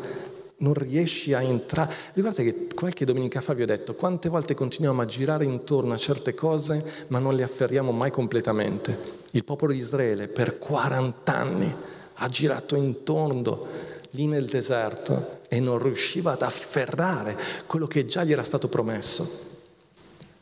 non 0.58 0.74
riesci 0.74 1.32
a 1.32 1.42
entrare. 1.42 1.94
Ricordate 2.14 2.44
che 2.44 2.74
qualche 2.74 3.04
domenica 3.04 3.40
fa 3.40 3.54
vi 3.54 3.62
ho 3.62 3.66
detto 3.66 3.94
quante 3.94 4.28
volte 4.28 4.54
continuiamo 4.54 5.00
a 5.00 5.06
girare 5.06 5.44
intorno 5.44 5.92
a 5.92 5.96
certe 5.96 6.34
cose 6.34 7.06
ma 7.08 7.18
non 7.18 7.34
le 7.34 7.44
afferriamo 7.44 7.92
mai 7.92 8.10
completamente. 8.10 9.16
Il 9.32 9.44
popolo 9.44 9.72
di 9.72 9.78
Israele 9.78 10.26
per 10.26 10.58
40 10.58 11.34
anni 11.34 11.74
ha 12.20 12.28
girato 12.28 12.76
intorno 12.76 13.66
lì 14.10 14.26
nel 14.26 14.46
deserto 14.46 15.40
e 15.48 15.60
non 15.60 15.78
riusciva 15.78 16.32
ad 16.32 16.42
afferrare 16.42 17.36
quello 17.66 17.86
che 17.86 18.06
già 18.06 18.24
gli 18.24 18.32
era 18.32 18.42
stato 18.42 18.68
promesso, 18.68 19.56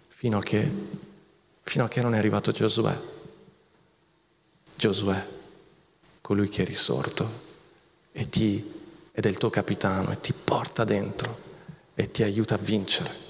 fino 0.08 0.38
a 0.38 0.42
che, 0.42 0.70
fino 1.62 1.84
a 1.84 1.88
che 1.88 2.00
non 2.00 2.14
è 2.14 2.18
arrivato 2.18 2.52
Giosuè. 2.52 2.96
Giosuè, 4.76 5.26
colui 6.20 6.48
che 6.48 6.62
è 6.62 6.66
risorto 6.66 7.44
e 8.12 8.28
ti, 8.28 8.72
ed 9.12 9.24
è 9.24 9.28
il 9.28 9.38
tuo 9.38 9.50
capitano 9.50 10.12
e 10.12 10.20
ti 10.20 10.32
porta 10.32 10.84
dentro 10.84 11.36
e 11.94 12.10
ti 12.10 12.22
aiuta 12.22 12.54
a 12.54 12.58
vincere 12.58 13.24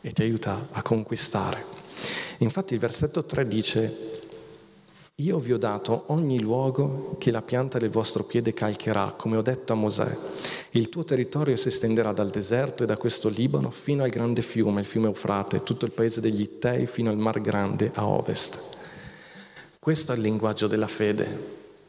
e 0.00 0.12
ti 0.12 0.22
aiuta 0.22 0.68
a 0.72 0.82
conquistare. 0.82 1.78
Infatti 2.38 2.74
il 2.74 2.80
versetto 2.80 3.24
3 3.24 3.46
dice, 3.46 4.09
io 5.20 5.38
vi 5.38 5.52
ho 5.52 5.58
dato 5.58 6.04
ogni 6.06 6.40
luogo 6.40 7.16
che 7.18 7.30
la 7.30 7.42
pianta 7.42 7.78
del 7.78 7.90
vostro 7.90 8.24
piede 8.24 8.54
calcherà, 8.54 9.12
come 9.12 9.36
ho 9.36 9.42
detto 9.42 9.74
a 9.74 9.76
Mosè. 9.76 10.16
Il 10.70 10.88
tuo 10.88 11.04
territorio 11.04 11.56
si 11.56 11.68
estenderà 11.68 12.12
dal 12.12 12.30
deserto 12.30 12.82
e 12.82 12.86
da 12.86 12.96
questo 12.96 13.28
Libano 13.28 13.70
fino 13.70 14.02
al 14.02 14.08
grande 14.08 14.40
fiume, 14.40 14.80
il 14.80 14.86
fiume 14.86 15.08
Eufrate, 15.08 15.62
tutto 15.62 15.84
il 15.84 15.92
paese 15.92 16.22
degli 16.22 16.40
Ittei 16.40 16.86
fino 16.86 17.10
al 17.10 17.18
Mar 17.18 17.40
Grande 17.40 17.90
a 17.94 18.06
ovest. 18.06 18.78
Questo 19.78 20.12
è 20.12 20.14
il 20.14 20.22
linguaggio 20.22 20.66
della 20.66 20.86
fede, 20.86 21.26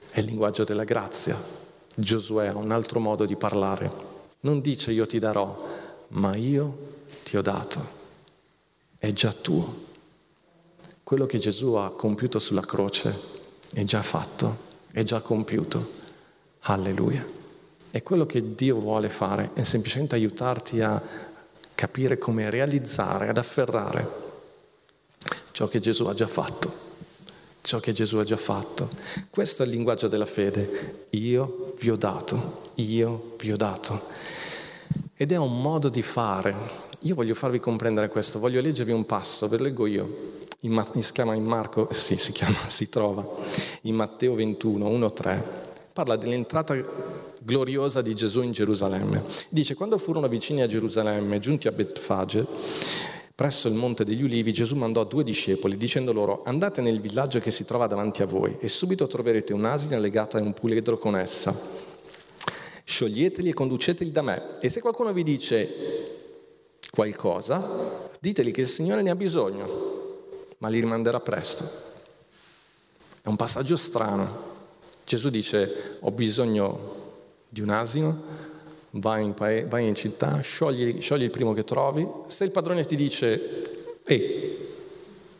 è 0.10 0.20
il 0.20 0.26
linguaggio 0.26 0.66
della 0.66 0.84
grazia. 0.84 1.38
Giosuè 1.96 2.48
ha 2.48 2.58
un 2.58 2.72
altro 2.72 3.00
modo 3.00 3.26
di 3.26 3.38
parlare. 3.38 3.90
Non 4.42 4.60
dice 4.60 4.92
io 4.92 5.06
ti 5.06 5.20
darò, 5.20 5.56
ma 6.10 6.36
io 6.36 6.78
ti 7.24 7.38
ho 7.38 7.42
dato. 7.42 8.00
È 8.98 9.12
già 9.14 9.32
tuo. 9.32 9.90
Quello 11.12 11.26
che 11.26 11.40
Gesù 11.40 11.74
ha 11.74 11.92
compiuto 11.92 12.40
sulla 12.40 12.62
croce 12.62 13.14
è 13.74 13.84
già 13.84 14.02
fatto, 14.02 14.56
è 14.92 15.04
già 15.04 15.20
compiuto. 15.20 15.86
Alleluia. 16.62 17.28
E 17.92 18.02
quello 18.02 18.26
che 18.26 18.56
Dio 18.56 18.80
vuole 18.80 19.10
fare 19.10 19.50
è 19.54 19.64
semplicemente 19.64 20.16
aiutarti 20.16 20.80
a 20.80 21.04
capire 21.76 22.18
come 22.18 22.50
realizzare, 22.50 23.28
ad 23.28 23.38
afferrare 23.38 24.08
ciò 25.52 25.68
che 25.68 25.80
Gesù 25.82 26.06
ha 26.06 26.14
già 26.14 26.28
fatto 26.28 26.72
ciò 27.62 27.82
che 27.82 27.92
Gesù 27.92 28.16
ha 28.16 28.24
già 28.24 28.38
fatto. 28.38 28.88
Questo 29.30 29.64
è 29.64 29.66
il 29.66 29.74
linguaggio 29.74 30.08
della 30.08 30.26
fede. 30.26 31.08
Io 31.10 31.74
vi 31.78 31.90
ho 31.90 31.98
dato, 31.98 32.72
io 32.76 33.36
vi 33.38 33.52
ho 33.52 33.58
dato. 33.58 34.02
Ed 35.18 35.34
è 35.34 35.36
un 35.36 35.62
modo 35.62 35.90
di 35.90 36.02
fare. 36.02 36.56
Io 37.02 37.16
voglio 37.16 37.36
farvi 37.36 37.60
comprendere 37.60 38.08
questo, 38.08 38.40
voglio 38.40 38.62
leggervi 38.62 38.94
un 38.94 39.06
passo, 39.06 39.50
ve 39.50 39.58
lo 39.58 39.64
leggo 39.64 39.86
io. 39.86 40.40
In, 40.64 40.84
si 41.00 41.12
chiama 41.12 41.34
in 41.34 41.44
Marco, 41.44 41.90
sì, 41.92 42.18
si 42.18 42.32
chiama, 42.32 42.58
si 42.70 42.88
trova 42.88 43.26
in 43.82 43.96
Matteo 43.96 44.36
21, 44.36 44.90
1-3. 44.90 45.42
Parla 45.94 46.16
dell'entrata 46.16 46.76
gloriosa 47.42 48.02
di 48.02 48.14
Gesù 48.14 48.42
in 48.44 48.52
Gerusalemme. 48.52 49.24
Dice, 49.50 49.74
quando 49.74 49.98
furono 49.98 50.28
vicini 50.28 50.62
a 50.62 50.68
Gerusalemme, 50.68 51.40
giunti 51.40 51.68
a 51.68 51.72
Betfage, 51.72 52.46
Presso 53.34 53.68
il 53.68 53.74
Monte 53.74 54.06
degli 54.06 54.22
Ulivi 54.22 54.54
Gesù 54.54 54.76
mandò 54.76 55.04
due 55.04 55.24
discepoli 55.24 55.76
dicendo 55.76 56.14
loro 56.14 56.44
andate 56.46 56.80
nel 56.82 57.02
villaggio 57.02 57.40
che 57.40 57.50
si 57.50 57.66
trova 57.66 57.88
davanti 57.88 58.22
a 58.22 58.28
voi 58.28 58.58
e 58.60 58.68
subito 58.68 59.08
troverete 59.08 59.52
un'asina 59.52 59.98
legata 59.98 60.38
a 60.38 60.42
un 60.42 60.54
puledro 60.54 61.00
con 61.00 61.18
essa. 61.18 61.58
Scioglieteli 62.84 63.50
e 63.50 63.54
conduceteli 63.54 64.12
da 64.12 64.22
me 64.22 64.60
e 64.60 64.70
se 64.70 64.80
qualcuno 64.80 65.12
vi 65.12 65.24
dice 65.24 65.68
qualcosa, 66.92 68.10
diteli 68.20 68.52
che 68.52 68.62
il 68.62 68.68
Signore 68.68 69.02
ne 69.02 69.10
ha 69.10 69.16
bisogno, 69.16 70.01
ma 70.62 70.70
li 70.70 70.80
rimanderà 70.80 71.20
presto. 71.20 71.64
È 73.22 73.28
un 73.28 73.36
passaggio 73.36 73.76
strano. 73.76 74.50
Gesù 75.06 75.30
dice 75.30 75.98
ho 76.00 76.12
bisogno 76.12 77.00
di 77.50 77.62
un 77.62 77.70
asino, 77.70 78.24
vai 78.92 79.24
in, 79.24 79.34
paese, 79.34 79.68
vai 79.68 79.88
in 79.88 79.96
città, 79.96 80.40
sciogli, 80.40 81.02
sciogli, 81.02 81.24
il 81.24 81.32
primo 81.32 81.54
che 81.54 81.64
trovi, 81.64 82.08
se 82.28 82.44
il 82.44 82.52
padrone 82.52 82.86
ti 82.86 82.96
dice, 82.96 84.02
ehi, 84.04 84.58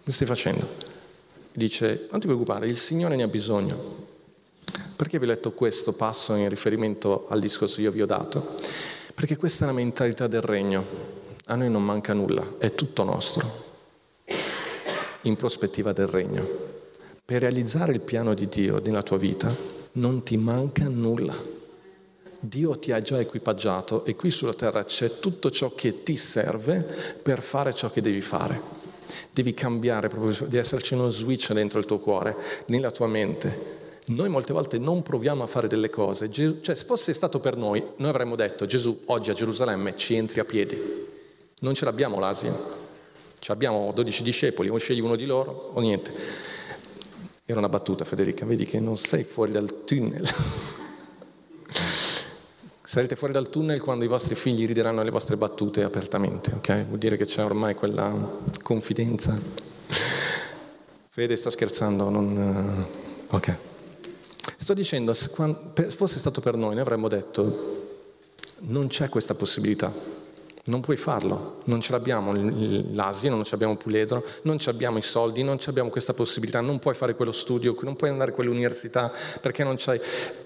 che 0.04 0.12
stai 0.12 0.28
facendo? 0.28 0.68
Dice, 1.54 2.08
non 2.12 2.20
ti 2.20 2.26
preoccupare, 2.26 2.68
il 2.68 2.78
Signore 2.78 3.16
ne 3.16 3.24
ha 3.24 3.28
bisogno. 3.28 4.00
Perché 4.96 5.20
vi 5.20 5.26
ho 5.26 5.28
letto 5.28 5.52
questo 5.52 5.94
passo 5.94 6.36
in 6.36 6.50
riferimento 6.50 7.28
al 7.30 7.40
discorso 7.40 7.78
che 7.78 7.82
io 7.82 7.92
vi 7.92 8.02
ho 8.02 8.06
dato? 8.06 8.56
Perché 9.14 9.38
questa 9.38 9.66
è 9.66 9.68
la 9.68 9.74
mentalità 9.74 10.28
del 10.28 10.42
regno. 10.42 11.20
a 11.46 11.56
noi 11.56 11.70
non 11.70 11.84
manca 11.84 12.14
nulla, 12.14 12.56
è 12.58 12.74
tutto 12.74 13.04
nostro, 13.04 13.71
in 15.24 15.36
prospettiva 15.36 15.92
del 15.94 16.08
regno. 16.08 16.48
Per 17.24 17.42
realizzare 17.42 17.94
il 17.94 18.02
piano 18.02 18.34
di 18.34 18.48
Dio 18.48 18.82
nella 18.84 19.04
tua 19.04 19.18
vita 19.18 19.54
non 19.94 20.24
ti 20.24 20.38
manca 20.38 20.88
nulla. 20.88 21.60
Dio 22.40 22.78
ti 22.80 22.92
ha 22.92 23.02
già 23.02 23.20
equipaggiato 23.20 24.04
e 24.04 24.16
qui 24.16 24.32
sulla 24.32 24.54
terra 24.54 24.84
c'è 24.84 25.20
tutto 25.20 25.52
ciò 25.52 25.74
che 25.76 26.02
ti 26.04 26.18
serve 26.18 26.80
per 27.22 27.42
fare 27.42 27.74
ciò 27.74 27.92
che 27.92 28.02
devi 28.02 28.22
fare. 28.22 28.60
Devi 29.32 29.54
cambiare, 29.54 30.10
proprio, 30.10 30.36
devi 30.42 30.58
esserci 30.58 30.94
uno 30.94 31.10
switch 31.10 31.54
dentro 31.54 31.80
il 31.80 31.86
tuo 31.86 32.00
cuore, 32.00 32.36
nella 32.68 32.92
tua 32.92 33.08
mente. 33.08 33.80
Noi 34.08 34.28
molte 34.28 34.54
volte 34.54 34.80
non 34.80 35.04
proviamo 35.04 35.44
a 35.44 35.48
fare 35.48 35.68
delle 35.68 35.90
cose, 35.90 36.32
cioè 36.32 36.58
se 36.62 36.86
fosse 36.86 37.14
stato 37.14 37.40
per 37.40 37.56
noi, 37.56 37.82
noi 37.98 38.10
avremmo 38.10 38.36
detto 38.36 38.66
Gesù 38.66 39.04
oggi 39.06 39.30
a 39.30 39.34
Gerusalemme 39.34 39.96
ci 39.96 40.16
entri 40.16 40.40
a 40.40 40.46
piedi. 40.46 40.78
Non 41.60 41.76
ce 41.76 41.86
l'abbiamo 41.86 42.20
l'Asia. 42.20 42.81
Ci 43.42 43.52
abbiamo 43.52 43.92
12 43.92 44.22
discepoli, 44.22 44.70
o 44.70 44.78
scegli 44.78 45.00
uno 45.00 45.16
di 45.16 45.26
loro 45.26 45.72
o 45.74 45.80
niente. 45.80 46.14
Era 47.44 47.58
una 47.58 47.70
battuta 47.70 48.06
Federica, 48.06 48.46
vedi 48.46 48.68
che 48.68 48.80
non 48.80 48.98
sei 48.98 49.24
fuori 49.24 49.52
dal 49.52 49.84
tunnel. 49.84 50.24
Sarete 52.84 53.16
fuori 53.16 53.34
dal 53.34 53.50
tunnel 53.50 53.82
quando 53.82 54.06
i 54.06 54.08
vostri 54.08 54.36
figli 54.36 54.68
rideranno 54.68 55.02
le 55.02 55.10
vostre 55.10 55.38
battute 55.38 55.82
apertamente, 55.82 56.52
ok? 56.54 56.86
Vuol 56.86 57.00
dire 57.00 57.18
che 57.18 57.26
c'è 57.26 57.44
ormai 57.44 57.74
quella 57.74 58.16
confidenza. 58.62 59.36
Fede, 61.10 61.36
sto 61.36 61.50
scherzando, 61.50 62.10
non... 62.10 62.86
Ok. 63.30 63.56
Sto 64.56 64.76
dicendo, 64.76 65.16
se 65.16 65.32
fosse 65.88 66.20
stato 66.20 66.42
per 66.42 66.56
noi, 66.58 66.74
noi 66.74 66.82
avremmo 66.82 67.08
detto, 67.08 67.98
non 68.68 68.86
c'è 68.86 69.10
questa 69.10 69.34
possibilità. 69.34 70.21
Non 70.66 70.80
puoi 70.80 70.96
farlo, 70.96 71.58
non 71.66 71.82
ce 71.82 71.92
l'abbiamo 71.92 72.34
l'asino, 72.34 73.36
non 73.36 73.46
abbiamo 73.50 73.76
Puledro, 73.78 74.24
non 74.44 74.58
abbiamo 74.66 75.00
i 75.00 75.02
soldi, 75.02 75.42
non 75.42 75.58
abbiamo 75.66 75.90
questa 75.90 76.14
possibilità, 76.14 76.62
non 76.62 76.78
puoi 76.78 76.94
fare 76.94 77.16
quello 77.16 77.32
studio, 77.32 77.76
non 77.82 77.96
puoi 77.96 78.12
andare 78.12 78.32
a 78.32 78.34
quell'università 78.34 79.12
perché 79.40 79.64
non 79.64 79.76
c'hai... 79.78 80.00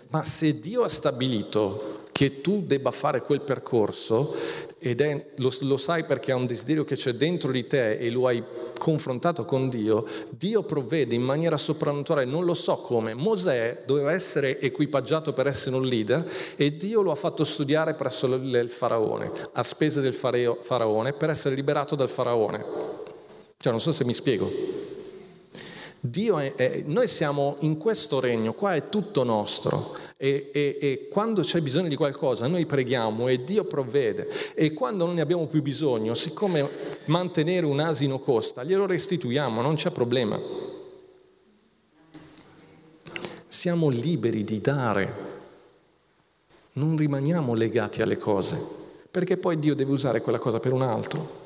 Ma 0.10 0.24
se 0.24 0.58
Dio 0.60 0.84
ha 0.84 0.88
stabilito 0.88 2.04
che 2.14 2.40
tu 2.40 2.64
debba 2.66 2.92
fare 2.92 3.22
quel 3.22 3.42
percorso 3.42 4.34
ed 4.80 5.02
è, 5.02 5.32
lo, 5.36 5.52
lo 5.62 5.76
sai 5.76 6.06
perché 6.06 6.32
è 6.32 6.36
un 6.36 6.46
desiderio 6.46 6.86
che 6.86 6.96
c'è 6.96 7.12
dentro 7.12 7.52
di 7.52 7.68
te 7.68 7.98
e 7.98 8.10
lo 8.10 8.28
hai 8.28 8.42
confrontato 8.78 9.46
con 9.46 9.70
Dio, 9.70 10.06
Dio 10.30 10.64
provvede 10.64 11.16
in 11.16 11.22
maniera 11.22 11.58
soprannaturale, 11.58 12.26
non 12.26 12.46
lo 12.46 12.54
so 12.54 12.78
come. 12.78 13.14
Mosè 13.14 13.84
doveva 13.86 14.14
essere 14.14 14.60
equipaggiato 14.60 15.34
per 15.34 15.48
essere 15.48 15.76
un 15.76 15.86
leader 15.86 16.30
e 16.56 16.76
Dio 16.76 17.02
lo 17.02 17.12
ha 17.12 17.16
fatto 17.16 17.44
studiare 17.44 17.94
presso 17.94 18.28
il 18.28 18.72
faraone, 18.72 19.32
a 19.54 19.64
spese 19.64 20.02
del 20.02 20.14
faraone, 20.14 21.14
per 21.14 21.30
essere 21.30 21.56
liberato 21.56 21.96
dal 21.96 22.10
faraone. 22.10 22.66
Cioè, 23.58 23.72
non 23.72 23.82
so 23.82 23.92
se 23.92 24.06
mi 24.06 24.14
spiego. 24.14 24.52
Dio 26.00 26.38
è, 26.38 26.54
è, 26.54 26.84
noi 26.86 27.08
siamo 27.08 27.58
in 27.60 27.78
questo 27.78 28.20
regno, 28.20 28.54
qua 28.54 28.76
è 28.76 28.90
tutto 28.90 29.24
nostro. 29.24 29.98
E, 30.18 30.50
e, 30.54 30.78
e, 30.80 31.08
quando 31.10 31.42
c'è 31.42 31.60
bisogno 31.60 31.90
di 31.90 31.98
qualcosa 31.98 32.48
noi 32.48 32.66
preghiamo 32.66 33.28
e 33.28 33.44
Dio 33.44 33.66
provvede 33.66 34.54
e 34.54 34.72
quando 34.74 35.06
non 35.06 35.16
ne 35.16 35.22
abbiamo 35.22 35.46
più 35.48 35.62
bisogno, 35.62 36.14
siccome 36.14 36.70
mantenere 37.06 37.66
un 37.66 37.82
asino 37.82 38.20
costa, 38.20 38.64
glielo 38.64 38.86
restituiamo, 38.86 39.62
non 39.62 39.76
c'è 39.76 39.92
problema. 39.92 40.40
Siamo 43.48 43.90
liberi 43.90 44.44
di 44.46 44.62
dare, 44.62 45.14
non 46.74 46.96
rimaniamo 46.96 47.54
legati 47.54 48.02
alle 48.02 48.18
cose, 48.18 48.62
perché 49.12 49.36
poi 49.36 49.60
Dio 49.60 49.76
deve 49.76 49.92
usare 49.92 50.22
quella 50.22 50.40
cosa 50.40 50.60
per 50.60 50.72
un 50.72 50.82
altro. 50.82 51.45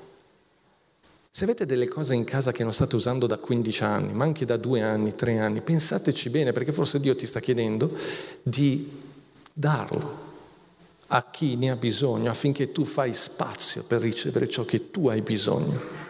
Se 1.31 1.43
avete 1.43 1.65
delle 1.65 1.87
cose 1.87 2.15
in 2.15 2.23
casa 2.23 2.51
che 2.51 2.63
non 2.63 2.73
state 2.73 2.95
usando 2.95 3.27
da 3.27 3.37
15 3.37 3.83
anni, 3.83 4.13
ma 4.13 4.25
anche 4.25 4.45
da 4.45 4.57
due 4.57 4.81
anni, 4.81 5.15
tre 5.15 5.37
anni, 5.37 5.61
pensateci 5.61 6.29
bene 6.29 6.51
perché 6.51 6.73
forse 6.73 6.99
Dio 6.99 7.15
ti 7.15 7.25
sta 7.27 7.39
chiedendo 7.39 7.95
di 8.41 8.91
darlo 9.53 10.27
a 11.07 11.29
chi 11.29 11.55
ne 11.55 11.71
ha 11.71 11.75
bisogno 11.75 12.29
affinché 12.29 12.71
tu 12.71 12.83
fai 12.83 13.13
spazio 13.13 13.83
per 13.83 14.01
ricevere 14.01 14.47
ciò 14.47 14.65
che 14.65 14.91
tu 14.91 15.07
hai 15.07 15.21
bisogno. 15.21 16.07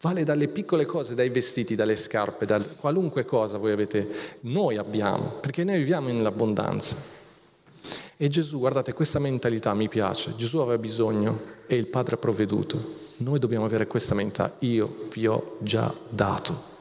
Vale 0.00 0.24
dalle 0.24 0.48
piccole 0.48 0.84
cose, 0.84 1.14
dai 1.14 1.30
vestiti, 1.30 1.74
dalle 1.74 1.96
scarpe, 1.96 2.46
da 2.46 2.60
qualunque 2.62 3.24
cosa 3.24 3.58
voi 3.58 3.72
avete, 3.72 4.38
noi 4.42 4.76
abbiamo, 4.76 5.38
perché 5.40 5.64
noi 5.64 5.78
viviamo 5.78 6.08
nell'abbondanza. 6.08 7.15
E 8.18 8.28
Gesù, 8.28 8.58
guardate, 8.58 8.94
questa 8.94 9.18
mentalità 9.18 9.74
mi 9.74 9.88
piace. 9.88 10.34
Gesù 10.36 10.58
aveva 10.58 10.78
bisogno 10.78 11.38
e 11.66 11.76
il 11.76 11.86
Padre 11.86 12.14
ha 12.14 12.18
provveduto. 12.18 13.04
Noi 13.18 13.38
dobbiamo 13.38 13.66
avere 13.66 13.86
questa 13.86 14.14
mentalità. 14.14 14.56
Io 14.60 15.08
vi 15.12 15.26
ho 15.26 15.56
già 15.60 15.92
dato. 16.08 16.74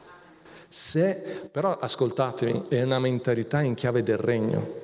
Se, 0.70 1.50
però 1.52 1.78
ascoltatemi, 1.78 2.66
è 2.70 2.82
una 2.82 3.00
mentalità 3.00 3.62
in 3.62 3.74
chiave 3.74 4.02
del 4.02 4.18
regno. 4.18 4.84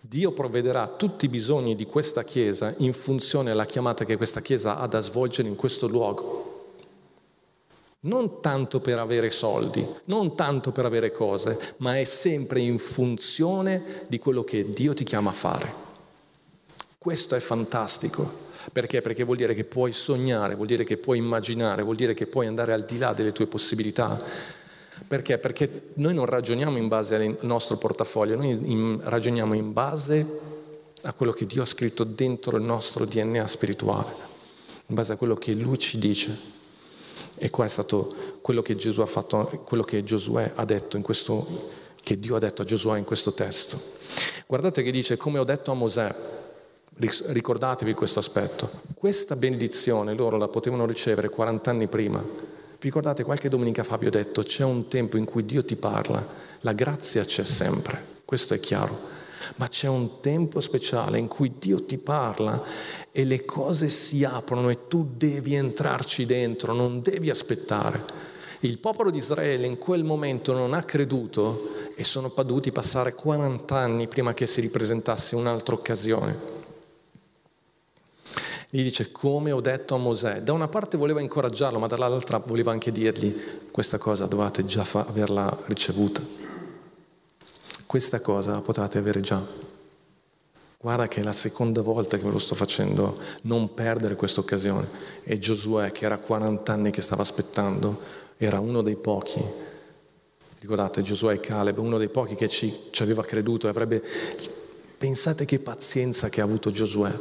Dio 0.00 0.32
provvederà 0.32 0.88
tutti 0.88 1.26
i 1.26 1.28
bisogni 1.28 1.74
di 1.74 1.86
questa 1.86 2.22
Chiesa 2.22 2.74
in 2.78 2.92
funzione 2.92 3.50
della 3.50 3.66
chiamata 3.66 4.04
che 4.04 4.16
questa 4.16 4.40
Chiesa 4.40 4.78
ha 4.78 4.86
da 4.86 5.00
svolgere 5.00 5.48
in 5.48 5.56
questo 5.56 5.86
luogo 5.86 6.51
non 8.04 8.40
tanto 8.40 8.80
per 8.80 8.98
avere 8.98 9.30
soldi, 9.30 9.86
non 10.06 10.34
tanto 10.34 10.72
per 10.72 10.84
avere 10.84 11.12
cose, 11.12 11.74
ma 11.78 11.98
è 11.98 12.04
sempre 12.04 12.60
in 12.60 12.78
funzione 12.78 14.06
di 14.08 14.18
quello 14.18 14.42
che 14.42 14.70
Dio 14.70 14.92
ti 14.92 15.04
chiama 15.04 15.30
a 15.30 15.34
fare. 15.34 15.72
Questo 16.98 17.34
è 17.34 17.40
fantastico. 17.40 18.50
Perché? 18.72 19.02
Perché 19.02 19.24
vuol 19.24 19.36
dire 19.36 19.54
che 19.54 19.64
puoi 19.64 19.92
sognare, 19.92 20.54
vuol 20.54 20.68
dire 20.68 20.84
che 20.84 20.96
puoi 20.96 21.18
immaginare, 21.18 21.82
vuol 21.82 21.96
dire 21.96 22.14
che 22.14 22.26
puoi 22.26 22.46
andare 22.46 22.72
al 22.72 22.84
di 22.84 22.98
là 22.98 23.12
delle 23.12 23.32
tue 23.32 23.46
possibilità. 23.46 24.20
Perché? 25.06 25.38
Perché 25.38 25.90
noi 25.94 26.14
non 26.14 26.26
ragioniamo 26.26 26.76
in 26.78 26.88
base 26.88 27.14
al 27.16 27.36
nostro 27.40 27.76
portafoglio, 27.76 28.36
noi 28.36 28.98
ragioniamo 29.02 29.54
in 29.54 29.72
base 29.72 30.40
a 31.02 31.12
quello 31.12 31.32
che 31.32 31.46
Dio 31.46 31.62
ha 31.62 31.66
scritto 31.66 32.04
dentro 32.04 32.56
il 32.56 32.62
nostro 32.62 33.04
DNA 33.04 33.46
spirituale, 33.46 34.12
in 34.86 34.94
base 34.94 35.12
a 35.12 35.16
quello 35.16 35.34
che 35.34 35.52
Lui 35.54 35.78
ci 35.78 35.98
dice. 35.98 36.60
E 37.42 37.50
qua 37.50 37.64
è 37.64 37.68
stato 37.68 38.38
quello 38.40 38.62
che 38.62 38.76
Gesù 38.76 39.00
ha 39.00 39.06
fatto, 39.06 39.62
quello 39.64 39.82
che 39.82 40.04
Giosuè 40.04 40.52
ha 40.54 40.64
detto 40.64 40.96
in 40.96 41.02
questo, 41.02 41.44
che 42.00 42.16
Dio 42.16 42.36
ha 42.36 42.38
detto 42.38 42.62
a 42.62 42.64
Giosuè 42.64 42.98
in 42.98 43.04
questo 43.04 43.32
testo. 43.32 43.76
Guardate 44.46 44.84
che 44.84 44.92
dice, 44.92 45.16
come 45.16 45.40
ho 45.40 45.44
detto 45.44 45.72
a 45.72 45.74
Mosè, 45.74 46.14
ricordatevi 46.98 47.94
questo 47.94 48.20
aspetto, 48.20 48.70
questa 48.94 49.34
benedizione 49.34 50.14
loro 50.14 50.36
la 50.36 50.46
potevano 50.46 50.86
ricevere 50.86 51.30
40 51.30 51.68
anni 51.68 51.88
prima. 51.88 52.20
Vi 52.20 52.78
ricordate 52.78 53.24
qualche 53.24 53.48
domenica 53.48 53.82
fa 53.82 53.96
vi 53.96 54.06
ho 54.06 54.10
detto, 54.10 54.44
c'è 54.44 54.62
un 54.62 54.86
tempo 54.86 55.16
in 55.16 55.24
cui 55.24 55.44
Dio 55.44 55.64
ti 55.64 55.74
parla, 55.74 56.24
la 56.60 56.72
grazia 56.74 57.24
c'è 57.24 57.42
sempre, 57.42 58.20
questo 58.24 58.54
è 58.54 58.60
chiaro, 58.60 58.96
ma 59.56 59.68
c'è 59.68 59.88
un 59.88 60.20
tempo 60.20 60.60
speciale 60.60 61.18
in 61.18 61.28
cui 61.28 61.54
Dio 61.58 61.84
ti 61.84 61.98
parla 61.98 62.62
e 63.10 63.24
le 63.24 63.44
cose 63.44 63.88
si 63.88 64.24
aprono 64.24 64.70
e 64.70 64.88
tu 64.88 65.06
devi 65.16 65.54
entrarci 65.54 66.26
dentro, 66.26 66.72
non 66.72 67.02
devi 67.02 67.30
aspettare. 67.30 68.30
Il 68.60 68.78
popolo 68.78 69.10
di 69.10 69.18
Israele 69.18 69.66
in 69.66 69.76
quel 69.76 70.04
momento 70.04 70.52
non 70.52 70.72
ha 70.72 70.84
creduto 70.84 71.90
e 71.96 72.04
sono 72.04 72.32
dovuti 72.34 72.70
passare 72.70 73.12
40 73.12 73.76
anni 73.76 74.06
prima 74.06 74.34
che 74.34 74.46
si 74.46 74.60
ripresentasse 74.60 75.34
un'altra 75.34 75.74
occasione. 75.74 76.60
Gli 78.70 78.82
dice 78.82 79.12
come 79.12 79.50
ho 79.52 79.60
detto 79.60 79.94
a 79.94 79.98
Mosè. 79.98 80.40
Da 80.40 80.52
una 80.54 80.68
parte 80.68 80.96
voleva 80.96 81.20
incoraggiarlo, 81.20 81.78
ma 81.78 81.86
dall'altra 81.86 82.38
voleva 82.38 82.72
anche 82.72 82.90
dirgli 82.90 83.34
questa 83.70 83.98
cosa 83.98 84.24
dovete 84.24 84.64
già 84.64 84.84
fa- 84.84 85.04
averla 85.06 85.64
ricevuta. 85.66 86.51
Questa 87.92 88.22
cosa 88.22 88.52
la 88.52 88.62
potete 88.62 88.96
avere 88.96 89.20
già. 89.20 89.38
Guarda 90.78 91.08
che 91.08 91.20
è 91.20 91.22
la 91.22 91.34
seconda 91.34 91.82
volta 91.82 92.16
che 92.16 92.24
me 92.24 92.30
lo 92.30 92.38
sto 92.38 92.54
facendo, 92.54 93.20
non 93.42 93.74
perdere 93.74 94.16
questa 94.16 94.40
occasione. 94.40 94.88
E 95.24 95.38
Giosuè, 95.38 95.92
che 95.92 96.06
era 96.06 96.16
40 96.16 96.72
anni 96.72 96.90
che 96.90 97.02
stava 97.02 97.20
aspettando, 97.20 98.00
era 98.38 98.60
uno 98.60 98.80
dei 98.80 98.96
pochi. 98.96 99.44
Ricordate, 100.60 101.02
Giosuè 101.02 101.34
e 101.34 101.40
Caleb, 101.40 101.76
uno 101.76 101.98
dei 101.98 102.08
pochi 102.08 102.34
che 102.34 102.48
ci, 102.48 102.74
ci 102.88 103.02
aveva 103.02 103.22
creduto 103.24 103.66
e 103.66 103.68
avrebbe... 103.68 104.02
Pensate 104.96 105.44
che 105.44 105.58
pazienza 105.58 106.30
che 106.30 106.40
ha 106.40 106.44
avuto 106.44 106.70
Giosuè. 106.70 107.12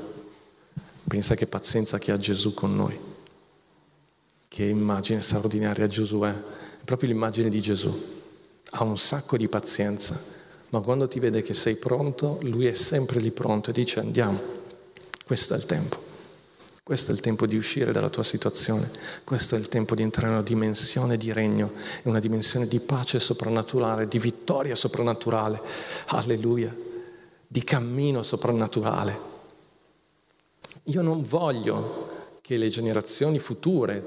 Pensa 1.05 1.35
che 1.35 1.47
pazienza 1.47 1.97
che 1.97 2.13
ha 2.13 2.17
Gesù 2.17 2.53
con 2.53 2.73
noi. 2.73 2.97
Che 4.47 4.63
immagine 4.63 5.21
straordinaria 5.21 5.85
Giosuè. 5.87 6.29
È 6.29 6.83
proprio 6.85 7.09
l'immagine 7.09 7.49
di 7.49 7.59
Gesù. 7.59 7.93
Ha 8.69 8.83
un 8.85 8.97
sacco 8.97 9.35
di 9.35 9.49
pazienza 9.49 10.39
ma 10.71 10.79
quando 10.81 11.07
ti 11.07 11.19
vede 11.19 11.41
che 11.41 11.53
sei 11.53 11.75
pronto, 11.75 12.39
lui 12.41 12.65
è 12.65 12.73
sempre 12.73 13.19
lì 13.19 13.31
pronto 13.31 13.69
e 13.69 13.73
dice 13.73 13.99
andiamo, 13.99 14.39
questo 15.25 15.53
è 15.53 15.57
il 15.57 15.65
tempo. 15.65 16.09
Questo 16.83 17.11
è 17.11 17.13
il 17.13 17.21
tempo 17.21 17.45
di 17.45 17.55
uscire 17.55 17.91
dalla 17.91 18.09
tua 18.09 18.23
situazione, 18.23 18.89
questo 19.23 19.55
è 19.55 19.59
il 19.59 19.69
tempo 19.69 19.95
di 19.95 20.01
entrare 20.01 20.27
in 20.27 20.33
una 20.33 20.43
dimensione 20.43 21.15
di 21.15 21.31
regno, 21.31 21.71
in 22.01 22.09
una 22.09 22.19
dimensione 22.19 22.67
di 22.67 22.79
pace 22.79 23.19
soprannaturale, 23.19 24.07
di 24.07 24.17
vittoria 24.17 24.75
soprannaturale, 24.75 25.61
alleluia, 26.07 26.75
di 27.47 27.63
cammino 27.63 28.23
soprannaturale. 28.23 29.19
Io 30.85 31.01
non 31.01 31.21
voglio 31.21 32.09
che 32.41 32.57
le 32.57 32.67
generazioni 32.67 33.39
future 33.39 34.03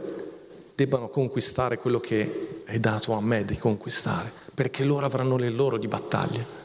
debbano 0.74 1.09
conquistare 1.09 1.79
quello 1.79 2.00
che 2.00 2.64
è 2.64 2.79
dato 2.81 3.12
a 3.12 3.20
me 3.20 3.44
di 3.44 3.57
conquistare, 3.57 4.31
perché 4.55 4.85
loro 4.85 5.05
avranno 5.05 5.37
le 5.37 5.51
loro 5.51 5.77
di 5.77 5.88
battaglie. 5.88 6.62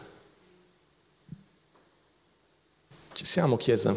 Ci 3.14 3.26
siamo, 3.26 3.58
Chiesa? 3.58 3.94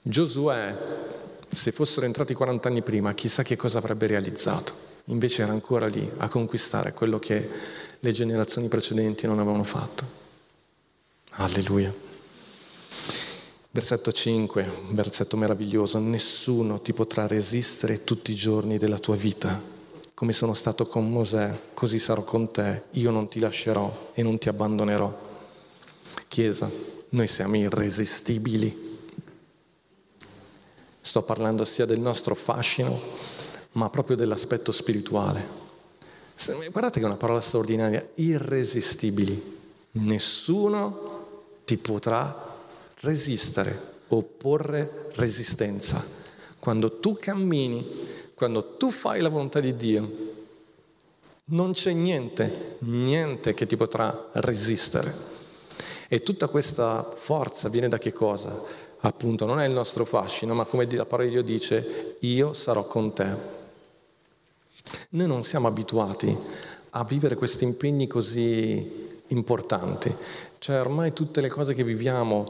Giosuè, 0.00 0.76
se 1.50 1.72
fossero 1.72 2.06
entrati 2.06 2.32
40 2.32 2.68
anni 2.68 2.82
prima, 2.82 3.12
chissà 3.12 3.42
che 3.42 3.56
cosa 3.56 3.78
avrebbe 3.78 4.06
realizzato. 4.06 4.90
Invece 5.06 5.42
era 5.42 5.52
ancora 5.52 5.86
lì 5.86 6.10
a 6.18 6.28
conquistare 6.28 6.92
quello 6.92 7.18
che 7.18 7.48
le 7.98 8.12
generazioni 8.12 8.68
precedenti 8.68 9.26
non 9.26 9.38
avevano 9.38 9.64
fatto. 9.64 10.04
Alleluia. 11.32 11.92
Versetto 13.70 14.12
5, 14.12 14.70
versetto 14.90 15.36
meraviglioso, 15.36 15.98
nessuno 15.98 16.80
ti 16.80 16.92
potrà 16.92 17.26
resistere 17.26 18.04
tutti 18.04 18.30
i 18.30 18.34
giorni 18.34 18.76
della 18.78 18.98
tua 18.98 19.16
vita. 19.16 19.60
Come 20.22 20.34
sono 20.34 20.54
stato 20.54 20.86
con 20.86 21.10
Mosè, 21.10 21.70
così 21.74 21.98
sarò 21.98 22.22
con 22.22 22.52
te, 22.52 22.84
io 22.92 23.10
non 23.10 23.26
ti 23.26 23.40
lascerò 23.40 24.12
e 24.12 24.22
non 24.22 24.38
ti 24.38 24.48
abbandonerò. 24.48 25.12
Chiesa, 26.28 26.70
noi 27.08 27.26
siamo 27.26 27.56
irresistibili. 27.56 29.00
Sto 31.00 31.22
parlando 31.24 31.64
sia 31.64 31.86
del 31.86 31.98
nostro 31.98 32.36
fascino, 32.36 32.96
ma 33.72 33.90
proprio 33.90 34.14
dell'aspetto 34.14 34.70
spirituale. 34.70 35.44
Guardate 36.70 37.00
che 37.00 37.04
è 37.04 37.08
una 37.08 37.16
parola 37.16 37.40
straordinaria, 37.40 38.08
irresistibili. 38.14 39.58
Nessuno 39.90 41.00
ti 41.64 41.78
potrà 41.78 42.32
resistere, 43.00 43.76
opporre 44.06 45.08
resistenza. 45.14 46.20
Quando 46.60 47.00
tu 47.00 47.16
cammini, 47.18 48.12
quando 48.34 48.76
tu 48.76 48.90
fai 48.90 49.20
la 49.20 49.28
volontà 49.28 49.60
di 49.60 49.76
Dio, 49.76 50.10
non 51.46 51.72
c'è 51.72 51.92
niente, 51.92 52.76
niente 52.80 53.54
che 53.54 53.66
ti 53.66 53.76
potrà 53.76 54.30
resistere. 54.32 55.30
E 56.08 56.22
tutta 56.22 56.46
questa 56.48 57.02
forza 57.02 57.68
viene 57.68 57.88
da 57.88 57.98
che 57.98 58.12
cosa? 58.12 58.80
Appunto, 59.00 59.46
non 59.46 59.60
è 59.60 59.66
il 59.66 59.72
nostro 59.72 60.04
fascino, 60.04 60.54
ma 60.54 60.64
come 60.64 60.90
la 60.90 61.06
parola 61.06 61.28
di 61.28 61.34
Dio 61.34 61.42
dice, 61.42 62.16
io 62.20 62.52
sarò 62.52 62.86
con 62.86 63.12
te. 63.12 63.60
Noi 65.10 65.26
non 65.26 65.42
siamo 65.42 65.68
abituati 65.68 66.36
a 66.90 67.04
vivere 67.04 67.34
questi 67.34 67.64
impegni 67.64 68.06
così 68.06 69.20
importanti. 69.28 70.14
Cioè 70.58 70.80
ormai 70.80 71.12
tutte 71.12 71.40
le 71.40 71.48
cose 71.48 71.74
che 71.74 71.84
viviamo 71.84 72.44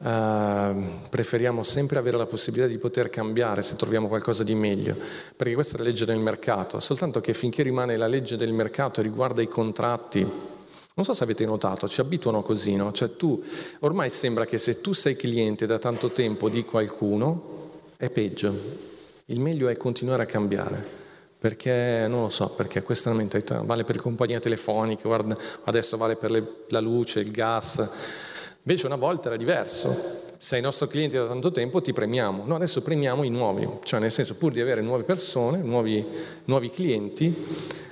Uh, 0.00 1.08
preferiamo 1.08 1.64
sempre 1.64 1.98
avere 1.98 2.16
la 2.16 2.26
possibilità 2.26 2.68
di 2.68 2.78
poter 2.78 3.10
cambiare 3.10 3.62
se 3.62 3.74
troviamo 3.74 4.06
qualcosa 4.06 4.44
di 4.44 4.54
meglio, 4.54 4.96
perché 5.36 5.54
questa 5.54 5.74
è 5.74 5.78
la 5.78 5.86
legge 5.86 6.04
del 6.04 6.18
mercato, 6.18 6.78
soltanto 6.78 7.20
che 7.20 7.34
finché 7.34 7.64
rimane 7.64 7.96
la 7.96 8.06
legge 8.06 8.36
del 8.36 8.52
mercato 8.52 9.02
riguarda 9.02 9.42
i 9.42 9.48
contratti, 9.48 10.20
non 10.20 11.04
so 11.04 11.14
se 11.14 11.24
avete 11.24 11.44
notato, 11.46 11.88
ci 11.88 12.00
abituano 12.00 12.42
così, 12.42 12.76
no? 12.76 12.92
Cioè 12.92 13.16
tu, 13.16 13.42
ormai 13.80 14.08
sembra 14.08 14.44
che 14.44 14.58
se 14.58 14.80
tu 14.80 14.92
sei 14.92 15.16
cliente 15.16 15.66
da 15.66 15.78
tanto 15.78 16.10
tempo 16.10 16.48
di 16.48 16.64
qualcuno, 16.64 17.70
è 17.96 18.08
peggio. 18.08 18.54
Il 19.26 19.40
meglio 19.40 19.68
è 19.68 19.76
continuare 19.76 20.22
a 20.22 20.26
cambiare, 20.26 20.80
perché 21.38 22.06
non 22.08 22.22
lo 22.22 22.30
so, 22.30 22.50
perché 22.50 22.82
questa 22.82 23.08
è 23.08 23.12
una 23.12 23.22
mentalità, 23.22 23.62
vale 23.62 23.82
per 23.82 23.96
le 23.96 24.02
compagnie 24.02 24.38
telefoniche, 24.38 25.02
guarda, 25.02 25.36
adesso 25.64 25.96
vale 25.96 26.14
per 26.14 26.30
le, 26.30 26.46
la 26.68 26.80
luce, 26.80 27.18
il 27.18 27.32
gas, 27.32 27.90
Invece 28.68 28.84
una 28.84 28.96
volta 28.96 29.28
era 29.28 29.38
diverso. 29.38 30.26
Sei 30.36 30.60
nostro 30.60 30.88
cliente 30.88 31.16
da 31.16 31.26
tanto 31.26 31.50
tempo, 31.50 31.80
ti 31.80 31.94
premiamo. 31.94 32.44
No, 32.44 32.54
adesso 32.54 32.82
premiamo 32.82 33.22
i 33.22 33.30
nuovi, 33.30 33.66
cioè 33.82 33.98
nel 33.98 34.12
senso 34.12 34.34
pur 34.34 34.52
di 34.52 34.60
avere 34.60 34.82
nuove 34.82 35.04
persone, 35.04 35.62
nuovi, 35.62 36.04
nuovi 36.44 36.68
clienti, 36.68 37.34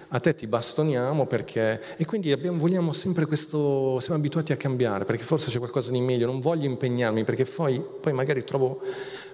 a 0.09 0.21
te 0.21 0.35
ti 0.35 0.47
bastoniamo 0.47 1.25
perché... 1.25 1.81
E 1.97 2.05
quindi 2.05 2.31
abbiamo, 2.31 2.59
vogliamo 2.59 2.93
sempre 2.93 3.25
questo... 3.25 3.99
siamo 4.01 4.19
abituati 4.19 4.53
a 4.53 4.57
cambiare 4.57 5.07
perché 5.07 5.23
forse 5.23 5.51
c'è 5.51 5.57
qualcosa 5.57 5.91
di 5.91 6.01
meglio, 6.03 6.27
non 6.27 6.41
voglio 6.41 6.67
impegnarmi 6.67 7.25
perché 7.25 7.47
poi, 7.47 7.81
poi 7.81 8.13
magari 8.13 8.45
trovo... 8.45 8.79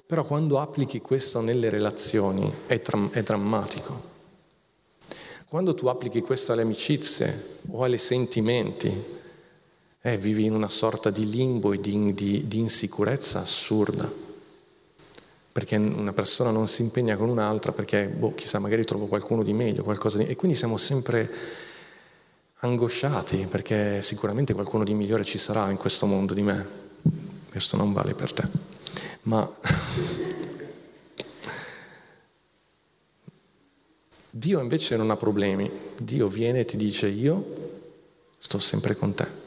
Però 0.07 0.25
quando 0.25 0.61
applichi 0.61 1.01
questo 1.01 1.41
nelle 1.41 1.71
relazioni 1.71 2.49
è, 2.69 2.81
tra, 2.81 3.09
è 3.11 3.21
drammatico. 3.21 4.01
Quando 5.49 5.75
tu 5.75 5.89
applichi 5.89 6.21
questo 6.21 6.53
alle 6.53 6.63
amicizie 6.63 7.59
o 7.73 7.83
ai 7.83 7.99
sentimenti, 7.99 9.21
eh, 10.03 10.19
vivi 10.19 10.45
in 10.45 10.53
una 10.53 10.69
sorta 10.69 11.11
di 11.11 11.31
limbo 11.31 11.73
e 11.73 11.81
di, 11.81 12.13
di, 12.13 12.49
di 12.49 12.59
insicurezza 12.59 13.41
assurda, 13.41 14.11
perché 15.53 15.77
una 15.77 16.13
persona 16.13 16.51
non 16.51 16.67
si 16.67 16.83
impegna 16.83 17.17
con 17.17 17.29
un'altra 17.29 17.73
perché, 17.73 18.09
boh, 18.09 18.35
chissà, 18.35 18.59
magari 18.59 18.85
trovo 18.85 19.07
qualcuno 19.07 19.45
di 19.45 19.53
meglio, 19.53 19.85
qualcosa 19.85 20.19
di... 20.19 20.27
E 20.27 20.35
quindi 20.35 20.57
siamo 20.57 20.77
sempre 20.77 21.31
angosciati 22.65 23.47
perché 23.51 24.03
sicuramente 24.03 24.55
qualcuno 24.55 24.85
di 24.85 24.95
migliore 24.95 25.25
ci 25.25 25.39
sarà 25.39 25.71
in 25.71 25.77
questo 25.77 26.07
mondo 26.07 26.35
di 26.35 26.43
me. 26.43 26.67
Questo 27.51 27.77
non 27.77 27.93
vale 27.93 28.15
per 28.15 28.33
te. 28.33 28.49
Ma 29.23 29.49
Dio 34.31 34.61
invece 34.61 34.97
non 34.97 35.11
ha 35.11 35.17
problemi. 35.17 35.71
Dio 35.99 36.29
viene 36.29 36.61
e 36.61 36.65
ti 36.65 36.79
dice 36.79 37.09
io 37.09 37.45
sto 38.39 38.59
sempre 38.59 38.97
con 38.97 39.15
te. 39.15 39.42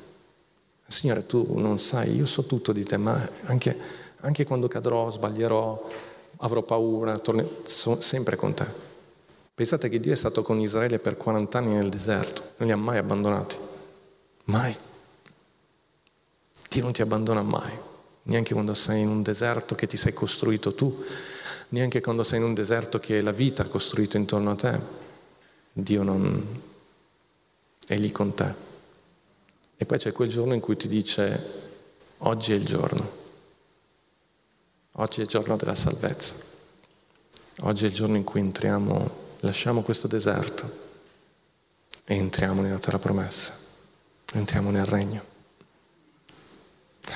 Signore, 0.88 1.26
tu 1.26 1.58
non 1.58 1.80
sai, 1.80 2.16
io 2.16 2.26
so 2.26 2.46
tutto 2.46 2.72
di 2.72 2.84
te, 2.84 2.98
ma 2.98 3.28
anche, 3.46 3.78
anche 4.22 4.46
quando 4.46 4.68
cadrò, 4.68 5.10
sbaglierò, 5.10 5.88
avrò 6.38 6.62
paura, 6.62 7.18
tornerò 7.18 7.50
sempre 8.00 8.36
con 8.36 8.54
te. 8.54 8.66
Pensate 9.56 9.90
che 9.90 10.00
Dio 10.00 10.14
è 10.14 10.16
stato 10.16 10.44
con 10.44 10.60
Israele 10.60 11.00
per 11.00 11.18
40 11.18 11.58
anni 11.58 11.74
nel 11.74 11.90
deserto, 11.90 12.54
non 12.58 12.68
li 12.68 12.74
ha 12.74 12.78
mai 12.78 12.98
abbandonati. 12.98 13.56
Mai. 14.46 14.78
Dio 16.70 16.84
non 16.84 16.92
ti 16.92 17.02
abbandona 17.02 17.42
mai, 17.42 17.72
neanche 18.24 18.54
quando 18.54 18.74
sei 18.74 19.02
in 19.02 19.08
un 19.08 19.24
deserto 19.24 19.76
che 19.76 19.88
ti 19.88 19.98
sei 19.98 20.14
costruito 20.14 20.76
tu, 20.76 21.04
neanche 21.70 22.02
quando 22.02 22.24
sei 22.24 22.40
in 22.40 22.46
un 22.46 22.54
deserto 22.54 23.00
che 23.00 23.22
la 23.22 23.32
vita 23.32 23.64
ha 23.64 23.68
costruito 23.68 24.18
intorno 24.18 24.52
a 24.52 24.56
te. 24.56 24.80
Dio 25.72 26.04
non 26.04 26.62
è 27.88 27.98
lì 27.98 28.12
con 28.12 28.34
te. 28.34 28.75
E 29.78 29.86
poi 29.86 29.98
c'è 29.98 30.14
quel 30.14 30.30
giorno 30.30 30.54
in 30.54 30.62
cui 30.62 30.78
ti 30.78 30.88
dice, 30.88 31.64
oggi 32.20 32.54
è 32.54 32.56
il 32.56 32.66
giorno, 32.66 33.12
oggi 34.94 35.20
è 35.20 35.24
il 35.24 35.30
giorno 35.30 35.58
della 35.58 35.76
salvezza, 35.76 36.36
oggi 37.62 37.84
è 37.84 37.88
il 37.88 37.94
giorno 37.94 38.16
in 38.16 38.24
cui 38.24 38.40
entriamo, 38.40 39.10
lasciamo 39.42 39.82
questo 39.82 40.08
deserto 40.08 40.84
e 42.06 42.16
entriamo 42.16 42.62
nella 42.62 42.80
terra 42.80 43.00
promessa, 43.00 43.54
entriamo 44.34 44.72
nel 44.72 44.86
regno. 44.86 45.24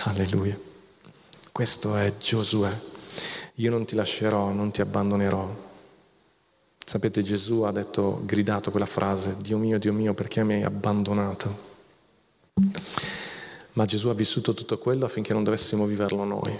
Alleluia. 0.03 0.59
Questo 1.51 1.95
è 1.95 2.17
Giosuè. 2.17 2.77
Io 3.55 3.69
non 3.69 3.85
ti 3.85 3.95
lascerò, 3.95 4.49
non 4.49 4.71
ti 4.71 4.81
abbandonerò. 4.81 5.67
Sapete, 6.85 7.23
Gesù 7.23 7.61
ha 7.61 7.71
detto, 7.71 8.21
gridato 8.25 8.71
quella 8.71 8.85
frase, 8.85 9.37
Dio 9.37 9.57
mio, 9.57 9.79
Dio 9.79 9.93
mio, 9.93 10.13
perché 10.13 10.43
mi 10.43 10.55
hai 10.55 10.63
abbandonato? 10.63 11.68
Ma 13.73 13.85
Gesù 13.85 14.09
ha 14.09 14.13
vissuto 14.13 14.53
tutto 14.53 14.77
quello 14.77 15.05
affinché 15.05 15.33
non 15.33 15.43
dovessimo 15.43 15.85
viverlo 15.85 16.23
noi. 16.23 16.51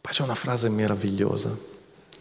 Poi 0.00 0.12
c'è 0.12 0.22
una 0.22 0.34
frase 0.34 0.68
meravigliosa, 0.68 1.56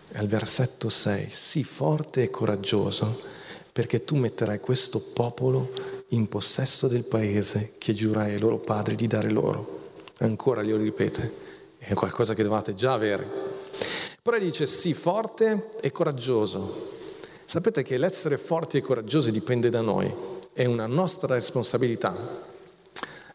è 0.09 0.17
al 0.17 0.27
versetto 0.27 0.89
6, 0.89 1.27
sii 1.29 1.63
forte 1.63 2.23
e 2.23 2.29
coraggioso 2.29 3.31
perché 3.73 4.03
tu 4.03 4.15
metterai 4.15 4.59
questo 4.59 4.99
popolo 4.99 5.73
in 6.09 6.29
possesso 6.29 6.87
del 6.87 7.05
paese 7.05 7.73
che 7.79 7.93
giurai 7.93 8.33
ai 8.33 8.39
loro 8.39 8.59
padri 8.59 8.95
di 8.95 9.07
dare 9.07 9.31
loro. 9.31 9.81
Ancora 10.19 10.61
glielo 10.61 10.77
ripete, 10.77 11.33
è 11.79 11.95
qualcosa 11.95 12.35
che 12.35 12.43
dovete 12.43 12.75
già 12.75 12.93
avere. 12.93 13.27
Poi 14.21 14.39
dice 14.39 14.67
sii 14.67 14.93
forte 14.93 15.69
e 15.81 15.91
coraggioso. 15.91 16.91
Sapete 17.45 17.81
che 17.81 17.97
l'essere 17.97 18.37
forti 18.37 18.77
e 18.77 18.81
coraggiosi 18.81 19.31
dipende 19.31 19.71
da 19.71 19.81
noi, 19.81 20.13
è 20.53 20.65
una 20.65 20.85
nostra 20.85 21.33
responsabilità 21.33 22.15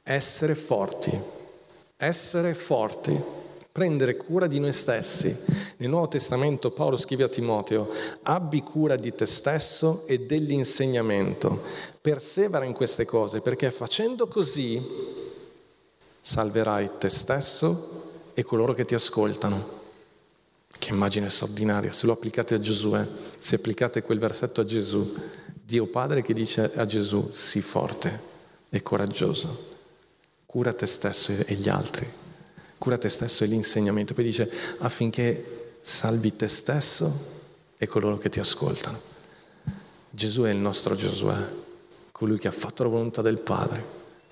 essere 0.09 0.55
forti, 0.55 1.21
essere 1.99 2.55
forti, 2.55 3.15
prendere 3.71 4.17
cura 4.17 4.47
di 4.47 4.59
noi 4.59 4.73
stessi. 4.73 5.37
Nel 5.77 5.91
Nuovo 5.91 6.09
Testamento 6.09 6.71
Paolo 6.71 6.97
scrive 6.97 7.25
a 7.25 7.29
Timoteo, 7.29 7.91
abbi 8.23 8.63
cura 8.63 8.97
di 8.97 9.15
te 9.15 9.27
stesso 9.27 10.05
e 10.07 10.21
dell'insegnamento, 10.21 11.63
persevera 12.01 12.65
in 12.65 12.73
queste 12.73 13.05
cose, 13.05 13.43
perché 13.43 13.71
facendo 13.71 14.29
così 14.29 14.83
salverai 16.23 16.93
te 16.99 17.11
stesso 17.11 18.31
e 18.33 18.43
coloro 18.45 18.73
che 18.73 18.87
ti 18.87 18.95
ascoltano. 18.95 19.77
Che 20.79 20.91
immagine 20.91 21.29
straordinaria, 21.29 21.93
se 21.93 22.07
lo 22.07 22.13
applicate 22.13 22.55
a 22.55 22.61
Giosuè, 22.61 23.07
se 23.39 23.57
applicate 23.57 24.01
quel 24.01 24.19
versetto 24.19 24.63
a 24.63 24.65
Gesù, 24.65 25.15
Dio 25.53 25.87
Padre 25.87 26.23
che 26.23 26.33
dice 26.33 26.71
a 26.77 26.87
Gesù, 26.87 27.29
sii 27.31 27.61
forte 27.61 28.37
e 28.71 28.83
coraggioso 28.83 29.77
cura 30.51 30.73
te 30.73 30.87
stesso 30.87 31.31
e 31.45 31.55
gli 31.57 31.69
altri. 31.69 32.11
Cura 32.79 32.97
te 32.97 33.11
stesso 33.11 33.45
è 33.45 33.47
l'insegnamento. 33.47 34.15
Poi 34.15 34.25
dice 34.25 34.51
affinché 34.79 35.77
salvi 35.83 36.37
te 36.37 36.49
stesso 36.49 37.13
e 37.77 37.87
coloro 37.87 38.17
che 38.17 38.31
ti 38.31 38.41
ascoltano. 38.41 38.99
Gesù 40.09 40.45
è 40.45 40.51
il 40.51 40.57
nostro 40.57 40.95
Giosuè, 40.95 41.37
colui 42.13 42.39
che 42.39 42.49
ha 42.49 42.53
fatto 42.53 42.83
la 42.83 42.89
volontà 42.89 43.21
del 43.21 43.37
Padre, 43.37 43.85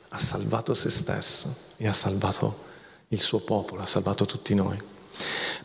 ha 0.09 0.19
salvato 0.19 0.73
se 0.73 0.89
stesso 0.89 1.55
e 1.77 1.87
ha 1.87 1.93
salvato 1.93 2.65
il 3.09 3.21
suo 3.21 3.41
popolo, 3.41 3.83
ha 3.83 3.87
salvato 3.87 4.25
tutti 4.25 4.55
noi. 4.55 4.81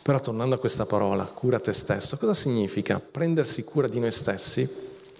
Però 0.01 0.19
tornando 0.19 0.55
a 0.55 0.59
questa 0.59 0.85
parola, 0.85 1.23
cura 1.23 1.61
te 1.61 1.71
stesso, 1.71 2.17
cosa 2.17 2.33
significa 2.33 2.99
prendersi 2.99 3.63
cura 3.63 3.87
di 3.87 4.01
noi 4.01 4.11
stessi? 4.11 4.69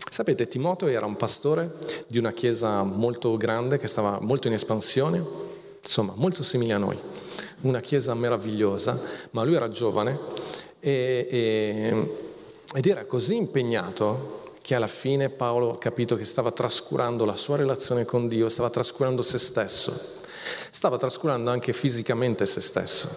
Sapete, 0.09 0.47
Timoteo 0.47 0.87
era 0.87 1.05
un 1.05 1.15
pastore 1.15 1.73
di 2.07 2.17
una 2.17 2.33
chiesa 2.33 2.83
molto 2.83 3.37
grande 3.37 3.77
che 3.77 3.87
stava 3.87 4.19
molto 4.19 4.47
in 4.47 4.53
espansione, 4.53 5.23
insomma, 5.81 6.13
molto 6.15 6.43
simile 6.43 6.73
a 6.73 6.77
noi, 6.77 6.97
una 7.61 7.79
chiesa 7.79 8.13
meravigliosa, 8.13 8.99
ma 9.31 9.43
lui 9.43 9.55
era 9.55 9.69
giovane 9.69 10.17
e, 10.79 11.27
e, 11.29 12.15
ed 12.73 12.85
era 12.85 13.05
così 13.05 13.35
impegnato 13.35 14.39
che 14.61 14.75
alla 14.75 14.87
fine 14.87 15.29
Paolo 15.29 15.73
ha 15.73 15.77
capito 15.77 16.15
che 16.15 16.23
stava 16.23 16.51
trascurando 16.51 17.25
la 17.25 17.35
sua 17.35 17.57
relazione 17.57 18.05
con 18.05 18.27
Dio, 18.27 18.49
stava 18.49 18.69
trascurando 18.69 19.21
se 19.21 19.37
stesso, 19.37 20.19
stava 20.69 20.97
trascurando 20.97 21.49
anche 21.49 21.73
fisicamente 21.73 22.45
se 22.45 22.61
stesso. 22.61 23.09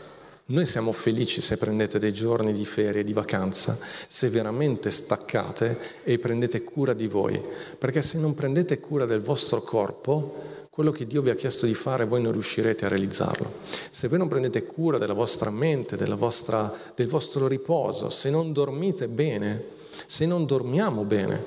Noi 0.47 0.67
siamo 0.67 0.93
felici 0.93 1.41
se 1.41 1.57
prendete 1.57 1.99
dei 1.99 2.13
giorni 2.13 2.53
di 2.53 2.67
ferie, 2.67 3.03
di 3.03 3.15
vacanza, 3.15 3.79
se 4.07 4.29
veramente 4.29 4.91
staccate 4.91 6.03
e 6.03 6.19
prendete 6.19 6.63
cura 6.63 6.93
di 6.93 7.07
voi, 7.07 7.41
perché 7.79 8.03
se 8.03 8.19
non 8.19 8.35
prendete 8.35 8.79
cura 8.79 9.07
del 9.07 9.23
vostro 9.23 9.63
corpo, 9.63 10.67
quello 10.69 10.91
che 10.91 11.07
Dio 11.07 11.23
vi 11.23 11.31
ha 11.31 11.35
chiesto 11.35 11.65
di 11.65 11.73
fare 11.73 12.05
voi 12.05 12.21
non 12.21 12.33
riuscirete 12.33 12.85
a 12.85 12.89
realizzarlo. 12.89 13.51
Se 13.89 14.07
voi 14.07 14.19
non 14.19 14.29
prendete 14.29 14.67
cura 14.67 14.99
della 14.99 15.15
vostra 15.15 15.49
mente, 15.49 15.97
della 15.97 16.15
vostra, 16.15 16.71
del 16.95 17.09
vostro 17.09 17.47
riposo, 17.47 18.11
se 18.11 18.29
non 18.29 18.53
dormite 18.53 19.09
bene, 19.09 19.65
se 20.07 20.27
non 20.27 20.45
dormiamo 20.45 21.05
bene. 21.05 21.43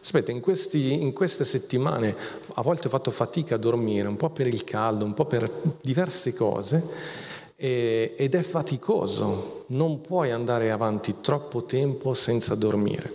Sapete, 0.00 0.32
in, 0.32 0.40
questi, 0.40 1.00
in, 1.00 1.12
queste 1.12 1.44
settimane 1.44 2.12
a 2.54 2.62
volte 2.62 2.88
ho 2.88 2.90
fatto 2.90 3.12
fatica 3.12 3.54
a 3.54 3.58
dormire, 3.58 4.08
un 4.08 4.16
po' 4.16 4.30
per 4.30 4.48
il 4.48 4.64
caldo, 4.64 5.04
un 5.04 5.14
po' 5.14 5.26
per 5.26 5.48
diverse 5.80 6.34
cose, 6.34 7.30
e, 7.62 8.14
ed 8.16 8.34
è 8.34 8.42
faticoso. 8.42 9.66
Non 9.68 10.00
puoi 10.00 10.32
andare 10.32 10.72
avanti 10.72 11.20
troppo 11.20 11.62
tempo 11.62 12.12
senza 12.12 12.56
dormire 12.56 13.12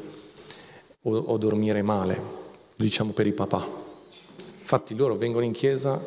o, 1.02 1.18
o 1.18 1.38
dormire 1.38 1.82
male, 1.82 2.18
diciamo 2.78 3.12
per 3.12 3.28
i 3.28 3.34
papà. 3.34 3.68
Infatti 4.62 4.96
loro 4.96 5.18
vengono 5.18 5.44
in 5.44 5.52
chiesa 5.52 6.02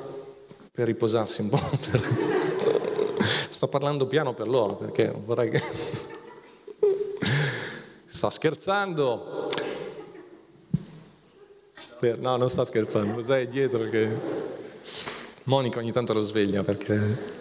per 0.73 0.87
riposarsi 0.87 1.43
un 1.43 1.51
po'. 1.51 1.61
Per... 1.91 3.49
Sto 3.51 3.69
parlando 3.69 4.07
piano 4.07 4.33
per 4.33 4.49
loro 4.49 4.77
perché 4.77 5.09
non 5.09 5.23
vorrei 5.27 5.51
che... 5.51 5.61
Sto 8.07 8.31
scherzando. 8.31 9.51
No, 12.19 12.37
non 12.37 12.49
sto 12.49 12.65
scherzando, 12.65 13.13
cos'è 13.13 13.47
dietro 13.47 13.85
che... 13.85 14.09
Monica 15.45 15.81
ogni 15.81 15.93
tanto 15.93 16.15
lo 16.15 16.23
sveglia 16.23 16.63
perché... 16.63 17.40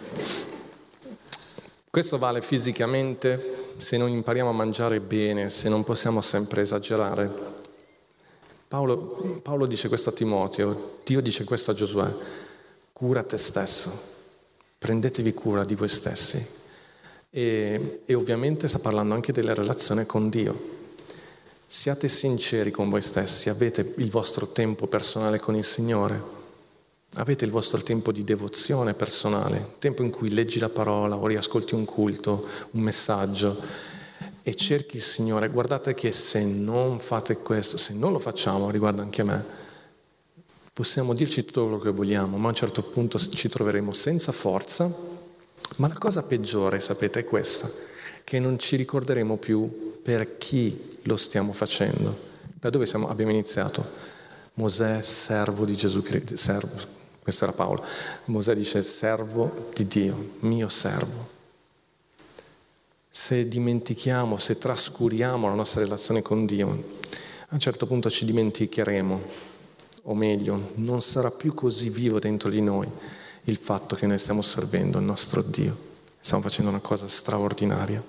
Questo 1.90 2.18
vale 2.18 2.40
fisicamente 2.40 3.74
se 3.78 3.96
non 3.96 4.10
impariamo 4.10 4.50
a 4.50 4.52
mangiare 4.52 5.00
bene, 5.00 5.50
se 5.50 5.68
non 5.68 5.82
possiamo 5.82 6.20
sempre 6.20 6.62
esagerare. 6.62 7.28
Paolo, 8.68 9.40
Paolo 9.42 9.66
dice 9.66 9.88
questo 9.88 10.10
a 10.10 10.12
Timoteo, 10.12 11.00
Dio 11.04 11.20
dice 11.20 11.42
questo 11.42 11.72
a 11.72 11.74
Giosuè, 11.74 12.08
cura 12.92 13.24
te 13.24 13.38
stesso, 13.38 13.90
prendetevi 14.78 15.34
cura 15.34 15.64
di 15.64 15.74
voi 15.74 15.88
stessi. 15.88 16.58
E, 17.28 18.02
e 18.06 18.14
ovviamente 18.14 18.68
sta 18.68 18.78
parlando 18.78 19.14
anche 19.14 19.32
della 19.32 19.52
relazione 19.52 20.06
con 20.06 20.28
Dio. 20.28 20.78
Siate 21.66 22.06
sinceri 22.06 22.70
con 22.70 22.88
voi 22.88 23.02
stessi, 23.02 23.48
avete 23.48 23.94
il 23.96 24.10
vostro 24.10 24.46
tempo 24.46 24.86
personale 24.86 25.40
con 25.40 25.56
il 25.56 25.64
Signore, 25.64 26.39
avete 27.16 27.44
il 27.44 27.50
vostro 27.50 27.82
tempo 27.82 28.12
di 28.12 28.24
devozione 28.24 28.94
personale, 28.94 29.74
tempo 29.78 30.02
in 30.02 30.10
cui 30.10 30.30
leggi 30.30 30.58
la 30.58 30.68
parola 30.68 31.16
o 31.16 31.26
riascolti 31.26 31.74
un 31.74 31.84
culto, 31.84 32.46
un 32.72 32.80
messaggio 32.80 33.56
e 34.42 34.54
cerchi 34.54 34.96
il 34.96 35.02
Signore. 35.02 35.48
Guardate 35.48 35.94
che 35.94 36.12
se 36.12 36.44
non 36.44 37.00
fate 37.00 37.38
questo, 37.38 37.76
se 37.76 37.94
non 37.94 38.12
lo 38.12 38.18
facciamo, 38.18 38.70
riguarda 38.70 39.02
anche 39.02 39.22
me, 39.22 39.44
possiamo 40.72 41.14
dirci 41.14 41.44
tutto 41.44 41.62
quello 41.62 41.78
che 41.78 41.90
vogliamo, 41.90 42.36
ma 42.36 42.46
a 42.46 42.50
un 42.50 42.54
certo 42.54 42.82
punto 42.82 43.18
ci 43.18 43.48
troveremo 43.48 43.92
senza 43.92 44.32
forza 44.32 45.18
ma 45.76 45.88
la 45.88 45.98
cosa 45.98 46.22
peggiore, 46.22 46.80
sapete, 46.80 47.20
è 47.20 47.24
questa, 47.24 47.70
che 48.24 48.38
non 48.38 48.58
ci 48.58 48.76
ricorderemo 48.76 49.36
più 49.36 50.00
per 50.02 50.36
chi 50.36 50.98
lo 51.02 51.16
stiamo 51.16 51.52
facendo. 51.52 52.28
Da 52.54 52.70
dove 52.70 52.86
siamo, 52.86 53.08
abbiamo 53.08 53.30
iniziato? 53.30 53.84
Mosè, 54.54 55.00
servo 55.00 55.64
di 55.64 55.74
Gesù 55.74 56.02
Cristo, 56.02 56.36
servo, 56.36 56.76
questo 57.30 57.44
era 57.44 57.52
Paolo. 57.52 57.84
Mosè 58.26 58.54
dice 58.54 58.82
servo 58.82 59.68
di 59.74 59.86
Dio, 59.86 60.32
mio 60.40 60.68
servo. 60.68 61.38
Se 63.08 63.46
dimentichiamo, 63.46 64.36
se 64.38 64.58
trascuriamo 64.58 65.48
la 65.48 65.54
nostra 65.54 65.80
relazione 65.80 66.22
con 66.22 66.44
Dio, 66.44 66.68
a 66.68 67.54
un 67.54 67.58
certo 67.60 67.86
punto 67.86 68.10
ci 68.10 68.24
dimenticheremo, 68.24 69.22
o 70.02 70.14
meglio, 70.14 70.72
non 70.76 71.02
sarà 71.02 71.30
più 71.30 71.54
così 71.54 71.88
vivo 71.88 72.18
dentro 72.18 72.50
di 72.50 72.60
noi 72.60 72.88
il 73.44 73.56
fatto 73.56 73.94
che 73.94 74.06
noi 74.06 74.18
stiamo 74.18 74.42
servendo 74.42 74.98
il 74.98 75.04
nostro 75.04 75.40
Dio, 75.40 75.76
stiamo 76.18 76.42
facendo 76.42 76.70
una 76.70 76.80
cosa 76.80 77.06
straordinaria. 77.06 78.02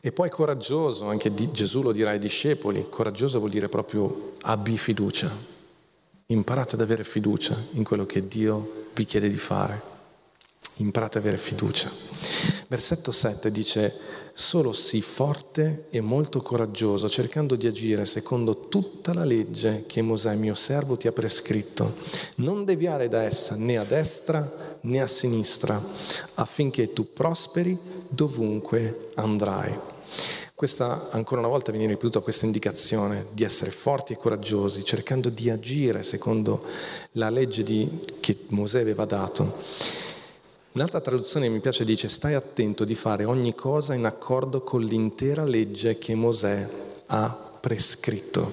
E 0.00 0.12
poi 0.12 0.30
coraggioso, 0.30 1.06
anche 1.06 1.32
Gesù 1.50 1.82
lo 1.82 1.90
dirà 1.90 2.10
ai 2.10 2.20
discepoli, 2.20 2.86
coraggioso 2.88 3.38
vuol 3.38 3.50
dire 3.50 3.68
proprio 3.68 4.34
abbi 4.42 4.78
fiducia, 4.78 5.56
imparate 6.30 6.74
ad 6.74 6.82
avere 6.82 7.04
fiducia 7.04 7.56
in 7.72 7.84
quello 7.84 8.04
che 8.04 8.24
Dio 8.24 8.86
vi 8.94 9.06
chiede 9.06 9.30
di 9.30 9.38
fare, 9.38 9.80
imparate 10.76 11.18
ad 11.18 11.24
avere 11.24 11.38
fiducia. 11.38 11.90
Versetto 12.66 13.12
7 13.12 13.50
dice, 13.50 13.94
solo 14.34 14.74
sii 14.74 15.00
forte 15.00 15.86
e 15.90 16.02
molto 16.02 16.42
coraggioso, 16.42 17.08
cercando 17.08 17.56
di 17.56 17.66
agire 17.66 18.04
secondo 18.04 18.68
tutta 18.68 19.14
la 19.14 19.24
legge 19.24 19.84
che 19.86 20.02
Mosè, 20.02 20.34
mio 20.34 20.54
servo, 20.54 20.98
ti 20.98 21.08
ha 21.08 21.12
prescritto. 21.12 21.94
Non 22.36 22.66
deviare 22.66 23.08
da 23.08 23.22
essa 23.22 23.56
né 23.56 23.78
a 23.78 23.84
destra 23.84 24.78
né 24.82 25.00
a 25.00 25.06
sinistra, 25.06 25.82
affinché 26.34 26.92
tu 26.92 27.10
prosperi 27.10 27.76
dovunque 28.06 29.12
andrai. 29.14 29.96
Questa 30.58 31.10
ancora 31.12 31.38
una 31.38 31.48
volta 31.48 31.70
viene 31.70 31.86
ripetuta 31.86 32.18
questa 32.18 32.44
indicazione 32.44 33.26
di 33.30 33.44
essere 33.44 33.70
forti 33.70 34.12
e 34.12 34.16
coraggiosi, 34.16 34.82
cercando 34.82 35.28
di 35.28 35.50
agire 35.50 36.02
secondo 36.02 36.64
la 37.12 37.30
legge 37.30 37.62
di, 37.62 37.88
che 38.18 38.36
Mosè 38.48 38.80
aveva 38.80 39.04
dato. 39.04 39.54
Un'altra 40.72 41.00
traduzione 41.00 41.48
mi 41.48 41.60
piace 41.60 41.84
dice 41.84 42.08
stai 42.08 42.34
attento 42.34 42.84
di 42.84 42.96
fare 42.96 43.24
ogni 43.24 43.54
cosa 43.54 43.94
in 43.94 44.04
accordo 44.04 44.62
con 44.62 44.82
l'intera 44.82 45.44
legge 45.44 45.96
che 45.96 46.16
Mosè 46.16 46.68
ha 47.06 47.28
prescritto. 47.60 48.52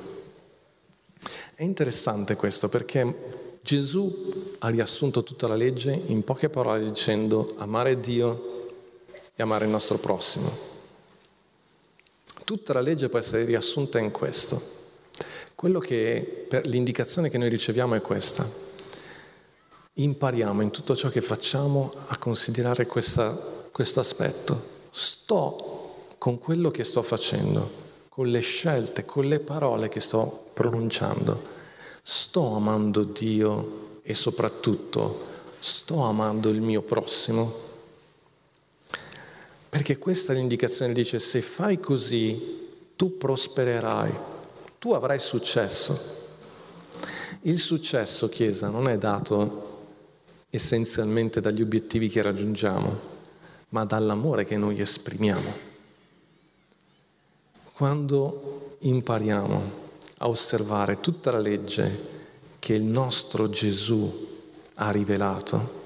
È 1.56 1.64
interessante 1.64 2.36
questo 2.36 2.70
perché 2.70 3.58
Gesù 3.64 4.58
ha 4.60 4.70
riassunto 4.70 5.24
tutta 5.24 5.48
la 5.48 5.56
legge 5.56 6.00
in 6.06 6.24
poche 6.24 6.50
parole 6.50 6.86
dicendo 6.86 7.56
amare 7.58 8.00
Dio 8.00 8.68
e 9.36 9.42
amare 9.42 9.66
il 9.66 9.72
nostro 9.72 9.98
prossimo. 9.98 10.75
Tutta 12.46 12.72
la 12.72 12.80
legge 12.80 13.10
può 13.10 13.20
essere 13.20 13.44
riassunta 13.44 14.00
in 14.00 14.12
questo. 14.12 14.74
Che, 15.56 16.48
l'indicazione 16.66 17.30
che 17.30 17.40
noi 17.40 17.50
riceviamo 17.50 17.96
è 17.96 18.02
questa 18.02 18.66
impariamo 19.98 20.62
in 20.62 20.72
tutto 20.72 20.96
ciò 20.96 21.10
che 21.10 21.22
facciamo 21.22 21.92
a 22.08 22.18
considerare 22.18 22.86
questa, 22.86 23.32
questo 23.72 24.00
aspetto. 24.02 24.74
Sto 24.92 26.08
con 26.18 26.38
quello 26.38 26.70
che 26.70 26.84
sto 26.84 27.02
facendo, 27.02 27.84
con 28.10 28.28
le 28.28 28.42
scelte, 28.42 29.06
con 29.06 29.26
le 29.26 29.40
parole 29.40 29.88
che 29.88 30.02
sto 30.02 30.48
pronunciando. 30.54 31.54
Sto 32.02 32.56
amando 32.56 33.04
Dio 33.04 34.00
e 34.04 34.14
soprattutto 34.14 35.34
sto 35.60 36.02
amando 36.02 36.50
il 36.50 36.62
mio 36.62 36.82
prossimo. 36.82 37.64
Perché 39.76 39.98
questa 39.98 40.32
è 40.32 40.38
l'indicazione, 40.38 40.94
dice 40.94 41.20
se 41.20 41.42
fai 41.42 41.82
così 41.82 42.94
tu 42.96 43.18
prospererai, 43.18 44.10
tu 44.80 44.94
avrai 44.94 45.20
successo. 45.20 46.00
Il 47.42 47.60
successo, 47.60 48.30
Chiesa, 48.30 48.70
non 48.70 48.88
è 48.88 48.98
dato 48.98 49.90
essenzialmente 50.50 51.42
dagli 51.42 51.62
obiettivi 51.62 52.08
che 52.08 52.22
raggiungiamo, 52.22 53.00
ma 53.72 53.84
dall'amore 53.84 54.46
che 54.46 54.56
noi 54.56 54.80
esprimiamo. 54.80 55.54
Quando 57.74 58.78
impariamo 58.80 59.72
a 60.20 60.30
osservare 60.30 61.02
tutta 61.02 61.32
la 61.32 61.40
legge 61.40 62.00
che 62.60 62.76
il 62.76 62.86
nostro 62.86 63.50
Gesù 63.50 64.28
ha 64.76 64.90
rivelato, 64.90 65.84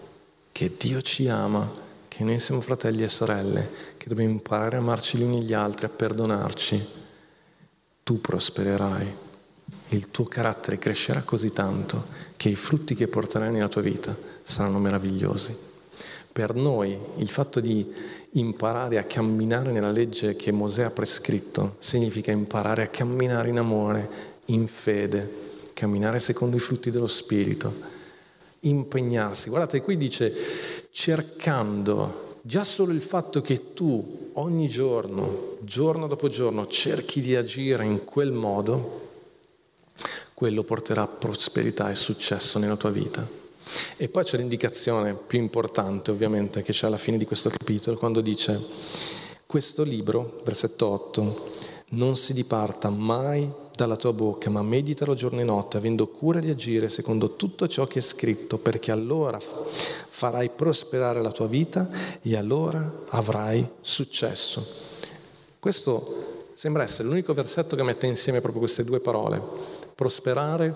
che 0.52 0.75
Dio 0.78 1.02
ci 1.02 1.28
ama, 1.28 1.88
che 2.19 2.25
noi 2.25 2.38
siamo 2.39 2.60
fratelli 2.60 3.01
e 3.01 3.08
sorelle, 3.08 3.69
che 3.95 4.10
dobbiamo 4.10 4.32
imparare 4.32 4.75
a 4.75 4.79
amarci 4.79 5.17
gli 5.17 5.21
uni 5.21 5.41
gli 5.41 5.53
altri, 5.53 5.86
a 5.86 5.89
perdonarci, 5.89 6.88
tu 8.03 8.19
prospererai. 8.19 9.08
Il 9.91 10.12
tuo 10.12 10.25
carattere 10.25 10.77
crescerà 10.77 11.21
così 11.21 11.53
tanto 11.53 12.08
che 12.36 12.49
i 12.49 12.58
frutti 12.58 12.93
che 12.93 13.08
porterai 13.08 13.53
nella 13.53 13.69
tua 13.69 13.79
vita 13.79 14.13
saranno 14.41 14.79
meravigliosi. 14.79 15.55
Per 16.29 16.55
noi 16.55 16.99
il 17.19 17.29
fatto 17.29 17.62
di 17.62 17.89
imparare 18.32 18.97
a 18.97 19.03
camminare 19.05 19.71
nella 19.71 19.91
legge 19.91 20.36
che 20.36 20.51
Mosè 20.51 20.84
ha 20.84 20.91
prescritto 20.91 21.77
significa 21.79 22.32
imparare 22.32 22.84
a 22.84 22.88
camminare 22.88 23.47
in 23.47 23.60
amore, 23.60 24.10
in 24.47 24.67
fede, 24.67 25.32
camminare 25.71 26.19
secondo 26.19 26.58
i 26.58 26.60
frutti 26.60 26.91
dello 26.91 27.08
Spirito, 27.08 27.73
impegnarsi. 28.62 29.47
Guardate, 29.47 29.82
qui 29.82 29.95
dice 29.95 30.34
cercando, 30.91 32.38
già 32.41 32.63
solo 32.63 32.91
il 32.91 33.02
fatto 33.02 33.41
che 33.41 33.73
tu 33.73 34.32
ogni 34.34 34.67
giorno, 34.67 35.58
giorno 35.62 36.08
dopo 36.08 36.28
giorno, 36.30 36.67
cerchi 36.67 37.21
di 37.21 37.36
agire 37.36 37.86
in 37.86 38.06
quel 38.06 38.32
modo, 38.32 39.08
quello 40.34 40.63
porterà 40.63 41.06
prosperità 41.08 41.89
e 41.89 41.95
successo 41.95 42.60
nella 42.60 42.78
tua 42.78 42.91
vita. 42.91 43.28
E 43.97 44.08
poi 44.08 44.23
c'è 44.23 44.38
l'indicazione 44.38 45.13
più 45.13 45.38
importante, 45.38 46.12
ovviamente, 46.12 46.63
che 46.63 46.71
c'è 46.71 46.88
alla 46.88 46.97
fine 46.97 47.17
di 47.17 47.25
questo 47.25 47.49
capitolo, 47.49 47.97
quando 47.97 48.21
dice, 48.21 48.60
questo 49.45 49.84
libro, 49.84 50.39
versetto 50.43 50.88
8, 50.88 51.49
non 51.89 52.15
si 52.15 52.34
diparta 52.34 52.89
mai 52.89 53.52
dalla 53.84 53.96
tua 53.96 54.13
bocca, 54.13 54.50
ma 54.50 54.62
meditalo 54.62 55.13
giorno 55.13 55.39
e 55.39 55.44
notte, 55.44 55.78
avendo 55.78 56.08
cura 56.08 56.39
di 56.39 56.50
agire 56.50 56.89
secondo 56.89 57.36
tutto 57.36 57.68
ciò 57.68 57.88
che 57.88 58.00
è 58.00 58.02
scritto, 58.02 58.58
perché 58.58 58.92
allora 58.92 59.39
farai 59.39 60.50
prosperare 60.50 61.22
la 61.22 61.32
tua 61.32 61.48
vita 61.48 61.89
e 62.22 62.36
allora 62.36 63.04
avrai 63.10 63.65
successo. 63.82 64.65
Questo 65.60 66.50
sembra 66.54 66.84
essere 66.84 67.08
l'unico 67.08 67.34
versetto 67.34 67.76
che 67.76 67.84
mette 67.84 68.06
insieme 68.06 68.42
proprio 68.42 68.62
queste 68.62 68.84
due 68.84 69.00
parole, 69.00 69.42
prosperare 69.96 70.76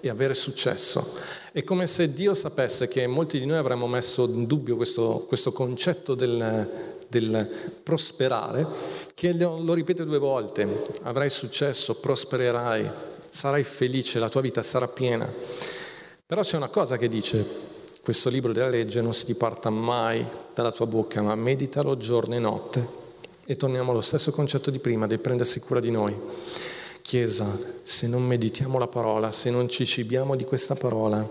e 0.00 0.08
avere 0.08 0.32
successo. 0.32 1.06
È 1.52 1.62
come 1.64 1.86
se 1.86 2.12
Dio 2.14 2.32
sapesse 2.32 2.88
che 2.88 3.06
molti 3.06 3.38
di 3.38 3.46
noi 3.46 3.58
avremmo 3.58 3.86
messo 3.86 4.26
in 4.26 4.46
dubbio 4.46 4.76
questo, 4.76 5.24
questo 5.28 5.52
concetto 5.52 6.14
del, 6.14 6.96
del 7.08 7.48
prosperare, 7.82 8.66
che 9.14 9.32
lo, 9.32 9.72
ripete 9.72 10.04
due 10.04 10.18
volte, 10.18 10.84
avrai 11.02 11.30
successo, 11.30 11.96
prospererai, 11.96 12.90
sarai 13.28 13.64
felice, 13.64 14.18
la 14.18 14.28
tua 14.28 14.40
vita 14.40 14.62
sarà 14.62 14.86
piena. 14.88 15.30
Però 16.26 16.42
c'è 16.42 16.56
una 16.56 16.68
cosa 16.68 16.98
che 16.98 17.08
dice, 17.08 17.44
questo 18.02 18.30
libro 18.30 18.52
della 18.52 18.68
legge 18.68 19.00
non 19.00 19.14
si 19.14 19.26
diparta 19.26 19.70
mai 19.70 20.26
dalla 20.54 20.72
tua 20.72 20.86
bocca, 20.86 21.22
ma 21.22 21.34
meditalo 21.34 21.96
giorno 21.96 22.34
e 22.34 22.38
notte. 22.38 23.06
E 23.44 23.56
torniamo 23.56 23.92
allo 23.92 24.02
stesso 24.02 24.30
concetto 24.30 24.70
di 24.70 24.78
prima, 24.78 25.06
di 25.06 25.16
prendersi 25.18 25.60
cura 25.60 25.80
di 25.80 25.90
noi. 25.90 26.14
Chiesa, 27.00 27.46
se 27.82 28.06
non 28.06 28.26
meditiamo 28.26 28.78
la 28.78 28.86
parola, 28.86 29.32
se 29.32 29.50
non 29.50 29.68
ci 29.70 29.86
cibiamo 29.86 30.36
di 30.36 30.44
questa 30.44 30.74
parola, 30.74 31.26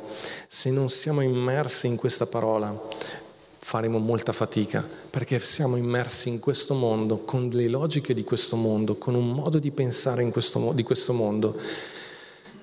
se 0.48 0.72
non 0.72 0.90
siamo 0.90 1.22
immersi 1.22 1.86
in 1.86 1.96
questa 1.96 2.26
parola, 2.26 2.76
faremo 3.68 3.98
molta 3.98 4.32
fatica 4.32 4.82
perché 5.10 5.40
siamo 5.40 5.76
immersi 5.76 6.30
in 6.30 6.40
questo 6.40 6.74
mondo, 6.74 7.26
con 7.26 7.50
le 7.52 7.68
logiche 7.68 8.14
di 8.14 8.24
questo 8.24 8.56
mondo, 8.56 8.96
con 8.96 9.14
un 9.14 9.30
modo 9.30 9.60
di 9.60 9.72
pensare 9.72 10.26
questo, 10.32 10.72
di 10.72 10.84
questo 10.84 11.12
mondo 11.12 11.54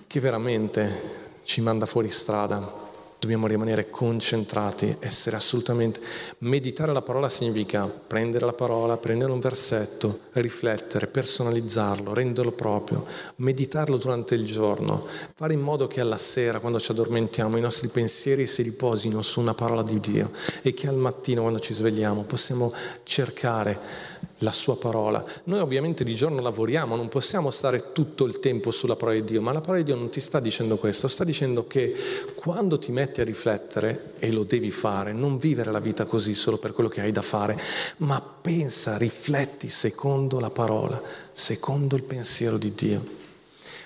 che 0.06 0.20
veramente 0.20 1.40
ci 1.42 1.60
manda 1.60 1.84
fuori 1.84 2.10
strada 2.10 2.83
dobbiamo 3.24 3.46
rimanere 3.46 3.90
concentrati, 3.90 4.96
essere 5.00 5.36
assolutamente... 5.36 6.00
Meditare 6.38 6.92
la 6.92 7.02
parola 7.02 7.28
significa 7.28 7.86
prendere 7.86 8.44
la 8.44 8.52
parola, 8.52 8.96
prendere 8.96 9.32
un 9.32 9.40
versetto, 9.40 10.20
riflettere, 10.32 11.06
personalizzarlo, 11.06 12.12
renderlo 12.12 12.52
proprio, 12.52 13.04
meditarlo 13.36 13.96
durante 13.96 14.34
il 14.34 14.44
giorno, 14.44 15.06
fare 15.34 15.54
in 15.54 15.60
modo 15.60 15.86
che 15.86 16.00
alla 16.00 16.18
sera, 16.18 16.60
quando 16.60 16.78
ci 16.78 16.90
addormentiamo, 16.90 17.56
i 17.56 17.60
nostri 17.60 17.88
pensieri 17.88 18.46
si 18.46 18.62
riposino 18.62 19.22
su 19.22 19.40
una 19.40 19.54
parola 19.54 19.82
di 19.82 19.98
Dio 20.00 20.30
e 20.62 20.74
che 20.74 20.86
al 20.86 20.96
mattino, 20.96 21.42
quando 21.42 21.60
ci 21.60 21.74
svegliamo, 21.74 22.22
possiamo 22.22 22.72
cercare 23.04 24.12
la 24.38 24.52
sua 24.52 24.76
parola. 24.76 25.24
Noi 25.44 25.60
ovviamente 25.60 26.04
di 26.04 26.14
giorno 26.14 26.40
lavoriamo, 26.40 26.96
non 26.96 27.08
possiamo 27.08 27.50
stare 27.50 27.92
tutto 27.92 28.24
il 28.24 28.38
tempo 28.40 28.70
sulla 28.70 28.96
parola 28.96 29.18
di 29.18 29.24
Dio, 29.24 29.42
ma 29.42 29.52
la 29.52 29.60
parola 29.60 29.78
di 29.78 29.84
Dio 29.84 29.94
non 29.94 30.10
ti 30.10 30.20
sta 30.20 30.40
dicendo 30.40 30.76
questo, 30.76 31.08
sta 31.08 31.24
dicendo 31.24 31.66
che 31.66 31.94
quando 32.34 32.78
ti 32.78 32.92
metti 32.92 33.20
a 33.20 33.24
riflettere, 33.24 34.12
e 34.18 34.32
lo 34.32 34.44
devi 34.44 34.70
fare, 34.70 35.12
non 35.12 35.38
vivere 35.38 35.70
la 35.70 35.80
vita 35.80 36.04
così 36.04 36.34
solo 36.34 36.58
per 36.58 36.72
quello 36.72 36.88
che 36.88 37.00
hai 37.00 37.12
da 37.12 37.22
fare, 37.22 37.58
ma 37.98 38.20
pensa, 38.20 38.96
rifletti 38.96 39.68
secondo 39.68 40.40
la 40.40 40.50
parola, 40.50 41.00
secondo 41.32 41.96
il 41.96 42.02
pensiero 42.02 42.56
di 42.56 42.74
Dio 42.74 43.22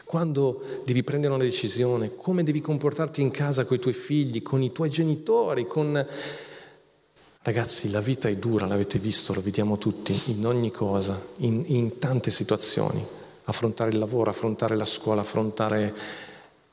quando 0.08 0.62
devi 0.86 1.02
prendere 1.02 1.34
una 1.34 1.42
decisione, 1.42 2.16
come 2.16 2.42
devi 2.42 2.62
comportarti 2.62 3.20
in 3.20 3.30
casa 3.30 3.66
con 3.66 3.76
i 3.76 3.80
tuoi 3.80 3.92
figli, 3.92 4.40
con 4.40 4.62
i 4.62 4.72
tuoi 4.72 4.88
genitori, 4.88 5.66
con 5.66 6.06
Ragazzi, 7.48 7.90
la 7.90 8.02
vita 8.02 8.28
è 8.28 8.36
dura, 8.36 8.66
l'avete 8.66 8.98
visto, 8.98 9.32
lo 9.32 9.40
vediamo 9.40 9.78
tutti, 9.78 10.14
in 10.26 10.44
ogni 10.44 10.70
cosa, 10.70 11.18
in, 11.36 11.62
in 11.68 11.98
tante 11.98 12.30
situazioni. 12.30 13.02
Affrontare 13.44 13.88
il 13.88 13.96
lavoro, 13.96 14.28
affrontare 14.28 14.76
la 14.76 14.84
scuola, 14.84 15.22
affrontare 15.22 15.94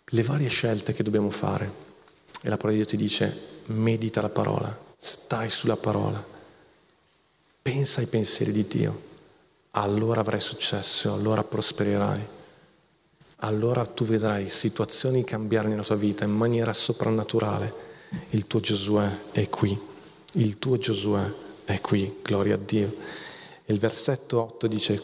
le 0.04 0.24
varie 0.24 0.50
scelte 0.50 0.92
che 0.92 1.02
dobbiamo 1.02 1.30
fare. 1.30 1.72
E 2.42 2.50
la 2.50 2.58
parola 2.58 2.74
di 2.74 2.80
Dio 2.80 2.90
ti 2.90 2.98
dice, 2.98 3.40
medita 3.68 4.20
la 4.20 4.28
parola, 4.28 4.78
stai 4.98 5.50
sulla 5.50 5.78
parola, 5.78 6.22
pensa 7.62 8.02
ai 8.02 8.08
pensieri 8.08 8.52
di 8.52 8.68
Dio, 8.68 9.02
allora 9.72 10.20
avrai 10.20 10.42
successo, 10.42 11.14
allora 11.14 11.46
prospererai. 11.46 12.28
Allora 13.38 13.86
tu 13.86 14.04
vedrai 14.04 14.50
situazioni 14.50 15.24
cambiare 15.24 15.70
nella 15.70 15.84
tua 15.84 15.96
vita 15.96 16.26
in 16.26 16.36
maniera 16.36 16.74
soprannaturale. 16.74 17.74
Il 18.32 18.46
tuo 18.46 18.60
Gesù 18.60 19.00
è 19.32 19.50
qui 19.50 19.94
il 20.36 20.60
tuo 20.60 20.78
Giosuè 20.78 21.24
è 21.66 21.80
qui, 21.82 22.20
gloria 22.22 22.56
a 22.56 22.58
Dio. 22.58 22.94
il 23.66 23.80
versetto 23.80 24.42
8 24.42 24.68
dice, 24.68 25.02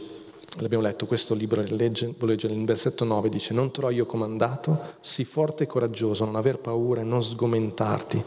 l'abbiamo 0.58 0.84
letto, 0.84 1.06
questo 1.06 1.34
libro 1.34 1.62
legge, 1.62 2.14
voglio 2.18 2.34
leggere, 2.34 2.54
il 2.54 2.66
versetto 2.66 3.06
9 3.06 3.30
dice, 3.30 3.54
non 3.54 3.72
te 3.72 3.82
l'ho 3.82 3.90
io 3.90 4.06
comandato, 4.06 4.96
sii 5.00 5.26
forte 5.26 5.64
e 5.64 5.68
coraggioso, 5.68 6.26
non 6.26 6.36
aver 6.36 6.58
paura 6.58 7.02
e 7.02 7.06
non 7.06 7.24
sgomentarti, 7.24 8.22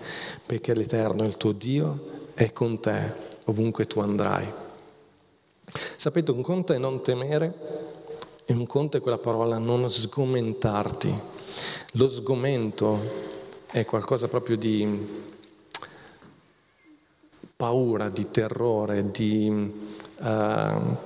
perché 0.46 0.74
l'Eterno, 0.74 1.24
il 1.24 1.36
tuo 1.36 1.52
Dio, 1.52 2.22
è 2.34 2.52
con 2.52 2.80
te 2.80 3.12
ovunque 3.44 3.86
tu 3.86 4.00
andrai. 4.00 4.50
Sapete, 5.96 6.30
un 6.30 6.42
conto 6.42 6.72
è 6.72 6.78
non 6.78 7.02
temere 7.02 7.82
e 8.46 8.52
un 8.52 8.66
conto 8.66 8.96
è 8.96 9.00
quella 9.00 9.18
parola 9.18 9.58
non 9.58 9.90
sgomentarti. 9.90 11.14
Lo 11.92 12.08
sgomento 12.08 12.98
è 13.70 13.84
qualcosa 13.84 14.28
proprio 14.28 14.56
di 14.56 15.32
paura, 17.64 18.10
di 18.10 18.30
terrore, 18.30 19.10
di... 19.10 19.72
Uh, 20.20 20.96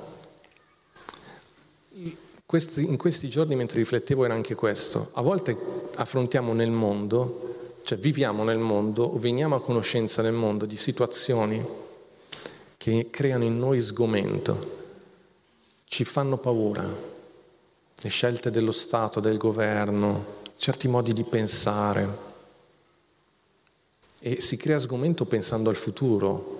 questi, 2.45 2.85
in 2.85 2.97
questi 2.97 3.29
giorni 3.29 3.55
mentre 3.55 3.79
riflettevo 3.79 4.25
era 4.25 4.35
anche 4.35 4.57
questo. 4.57 5.11
A 5.13 5.23
volte 5.23 5.57
affrontiamo 5.95 6.53
nel 6.55 6.73
mondo, 6.73 7.77
cioè 7.85 7.97
viviamo 7.97 8.43
nel 8.43 8.59
mondo 8.59 9.05
o 9.05 9.19
veniamo 9.19 9.55
a 9.55 9.61
conoscenza 9.61 10.21
nel 10.21 10.33
mondo 10.33 10.67
di 10.67 10.77
situazioni 10.77 11.65
che 12.77 13.09
creano 13.09 13.45
in 13.45 13.57
noi 13.57 13.81
sgomento, 13.81 14.77
ci 15.85 16.03
fanno 16.03 16.39
paura. 16.39 16.83
Le 18.01 18.09
scelte 18.09 18.51
dello 18.51 18.73
Stato, 18.73 19.21
del 19.21 19.37
governo, 19.37 20.25
certi 20.57 20.89
modi 20.89 21.13
di 21.13 21.23
pensare, 21.23 22.28
e 24.21 24.41
si 24.41 24.57
crea 24.57 24.79
sgomento 24.79 25.25
pensando 25.25 25.71
al 25.71 25.77
futuro, 25.77 26.57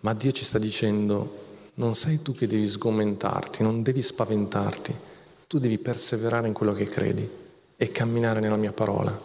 ma 0.00 0.14
Dio 0.14 0.32
ci 0.32 0.44
sta 0.44 0.58
dicendo 0.58 1.44
non 1.74 1.94
sei 1.94 2.22
tu 2.22 2.34
che 2.34 2.46
devi 2.46 2.66
sgomentarti, 2.66 3.62
non 3.62 3.82
devi 3.82 4.02
spaventarti, 4.02 4.94
tu 5.46 5.58
devi 5.58 5.78
perseverare 5.78 6.46
in 6.46 6.54
quello 6.54 6.72
che 6.72 6.84
credi 6.84 7.28
e 7.76 7.92
camminare 7.92 8.40
nella 8.40 8.56
mia 8.56 8.72
parola, 8.72 9.18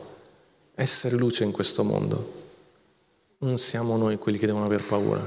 essere 0.75 1.15
luce 1.15 1.43
in 1.43 1.51
questo 1.51 1.83
mondo. 1.83 2.39
Non 3.39 3.57
siamo 3.57 3.97
noi 3.97 4.17
quelli 4.17 4.37
che 4.37 4.45
devono 4.45 4.65
aver 4.65 4.83
paura, 4.83 5.25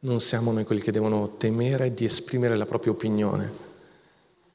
non 0.00 0.20
siamo 0.20 0.52
noi 0.52 0.64
quelli 0.64 0.82
che 0.82 0.92
devono 0.92 1.34
temere 1.38 1.92
di 1.92 2.04
esprimere 2.04 2.56
la 2.56 2.66
propria 2.66 2.92
opinione, 2.92 3.50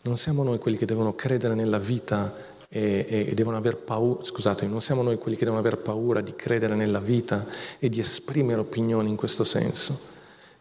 non 0.03 0.17
siamo 0.17 0.43
noi 0.43 0.59
quelli 0.59 0.77
che 0.77 0.85
devono 0.85 1.15
credere 1.15 1.55
nella 1.55 1.79
vita 1.79 2.33
e, 2.69 3.05
e, 3.29 3.33
devono 3.33 3.57
aver 3.57 3.77
paura, 3.77 4.23
scusate, 4.23 4.65
non 4.65 4.81
siamo 4.81 5.01
noi 5.01 5.17
quelli 5.17 5.37
che 5.37 5.45
devono 5.45 5.61
aver 5.61 5.77
paura 5.77 6.21
di 6.21 6.35
credere 6.35 6.75
nella 6.75 6.99
vita 6.99 7.45
e 7.79 7.89
di 7.89 7.99
esprimere 7.99 8.59
opinioni 8.59 9.09
in 9.09 9.15
questo 9.15 9.43
senso, 9.43 9.99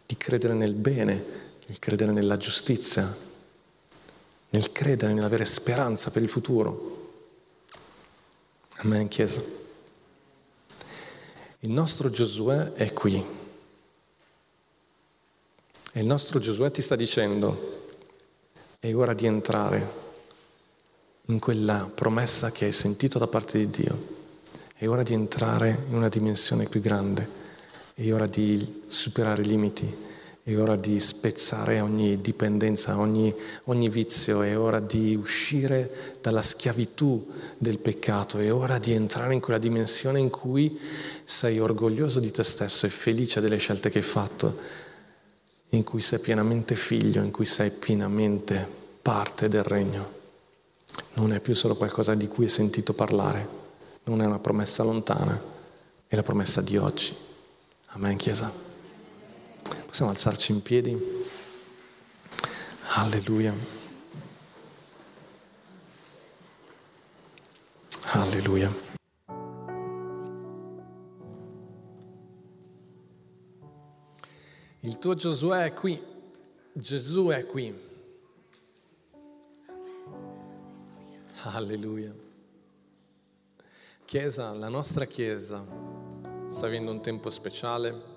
di 0.05 0.15
credere 0.15 0.53
nel 0.53 0.73
bene, 0.73 1.23
nel 1.65 1.79
credere 1.79 2.11
nella 2.11 2.37
giustizia, 2.37 3.13
nel 4.49 4.71
credere, 4.71 5.13
nell'avere 5.13 5.45
speranza 5.45 6.09
per 6.09 6.21
il 6.21 6.29
futuro. 6.29 6.95
Amen, 8.77 9.07
Chiesa. 9.07 9.43
Il 11.61 11.71
nostro 11.71 12.09
Giosuè 12.09 12.73
è 12.73 12.93
qui. 12.93 13.23
E 15.91 15.99
il 15.99 16.05
nostro 16.05 16.39
Giosuè 16.39 16.71
ti 16.71 16.81
sta 16.81 16.95
dicendo, 16.95 17.85
è 18.79 18.93
ora 18.93 19.13
di 19.13 19.25
entrare 19.25 20.05
in 21.27 21.39
quella 21.39 21.89
promessa 21.93 22.51
che 22.51 22.65
hai 22.65 22.71
sentito 22.71 23.19
da 23.19 23.27
parte 23.27 23.57
di 23.57 23.69
Dio. 23.69 24.15
È 24.75 24.87
ora 24.87 25.03
di 25.03 25.13
entrare 25.13 25.85
in 25.89 25.95
una 25.95 26.09
dimensione 26.09 26.65
più 26.65 26.79
grande, 26.81 27.27
è 27.93 28.11
ora 28.13 28.27
di 28.27 28.83
superare 28.87 29.41
i 29.41 29.45
limiti, 29.45 30.05
è 30.43 30.55
ora 30.57 30.77
di 30.77 30.99
spezzare 30.99 31.81
ogni 31.81 32.21
dipendenza, 32.21 32.97
ogni, 32.97 33.33
ogni, 33.65 33.89
vizio, 33.89 34.41
è 34.41 34.57
ora 34.57 34.79
di 34.79 35.15
uscire 35.15 36.15
dalla 36.21 36.41
schiavitù 36.41 37.29
del 37.57 37.79
peccato, 37.79 38.37
è 38.37 38.53
ora 38.53 38.77
di 38.77 38.93
entrare 38.93 39.33
in 39.33 39.41
quella 39.41 39.59
dimensione 39.59 40.19
in 40.19 40.29
cui 40.29 40.79
sei 41.25 41.59
orgoglioso 41.59 42.21
di 42.21 42.31
te 42.31 42.43
stesso 42.43 42.85
e 42.85 42.89
felice 42.89 43.41
delle 43.41 43.57
scelte 43.57 43.89
che 43.89 43.97
hai 43.97 44.03
fatto, 44.05 44.57
in 45.69 45.83
cui 45.83 45.99
sei 45.99 46.19
pienamente 46.19 46.75
figlio, 46.77 47.21
in 47.21 47.31
cui 47.31 47.45
sei 47.45 47.71
pienamente 47.71 48.65
parte 49.01 49.49
del 49.49 49.63
regno. 49.63 50.16
Non 51.13 51.33
è 51.33 51.39
più 51.39 51.55
solo 51.55 51.75
qualcosa 51.75 52.13
di 52.13 52.27
cui 52.27 52.45
hai 52.45 52.49
sentito 52.49 52.93
parlare, 52.93 53.47
non 54.03 54.21
è 54.21 54.25
una 54.25 54.39
promessa 54.39 54.83
lontana, 54.83 55.41
è 56.07 56.15
la 56.15 56.23
promessa 56.23 56.61
di 56.61 56.77
oggi. 56.77 57.15
Amen, 57.87 58.17
Chiesa. 58.17 58.51
Possiamo 59.85 60.11
alzarci 60.11 60.51
in 60.51 60.61
piedi? 60.61 61.25
Alleluia. 62.95 63.53
Alleluia. 68.11 68.85
Il 74.81 74.99
tuo 74.99 75.15
Giosuè 75.15 75.65
è 75.65 75.73
qui, 75.73 76.01
Gesù 76.71 77.27
è 77.27 77.45
qui. 77.45 77.86
Alleluia. 81.53 82.13
Chiesa, 84.05 84.53
la 84.53 84.69
nostra 84.69 85.05
Chiesa 85.05 85.65
sta 86.47 86.65
avendo 86.65 86.91
un 86.91 87.01
tempo 87.01 87.29
speciale 87.29 88.15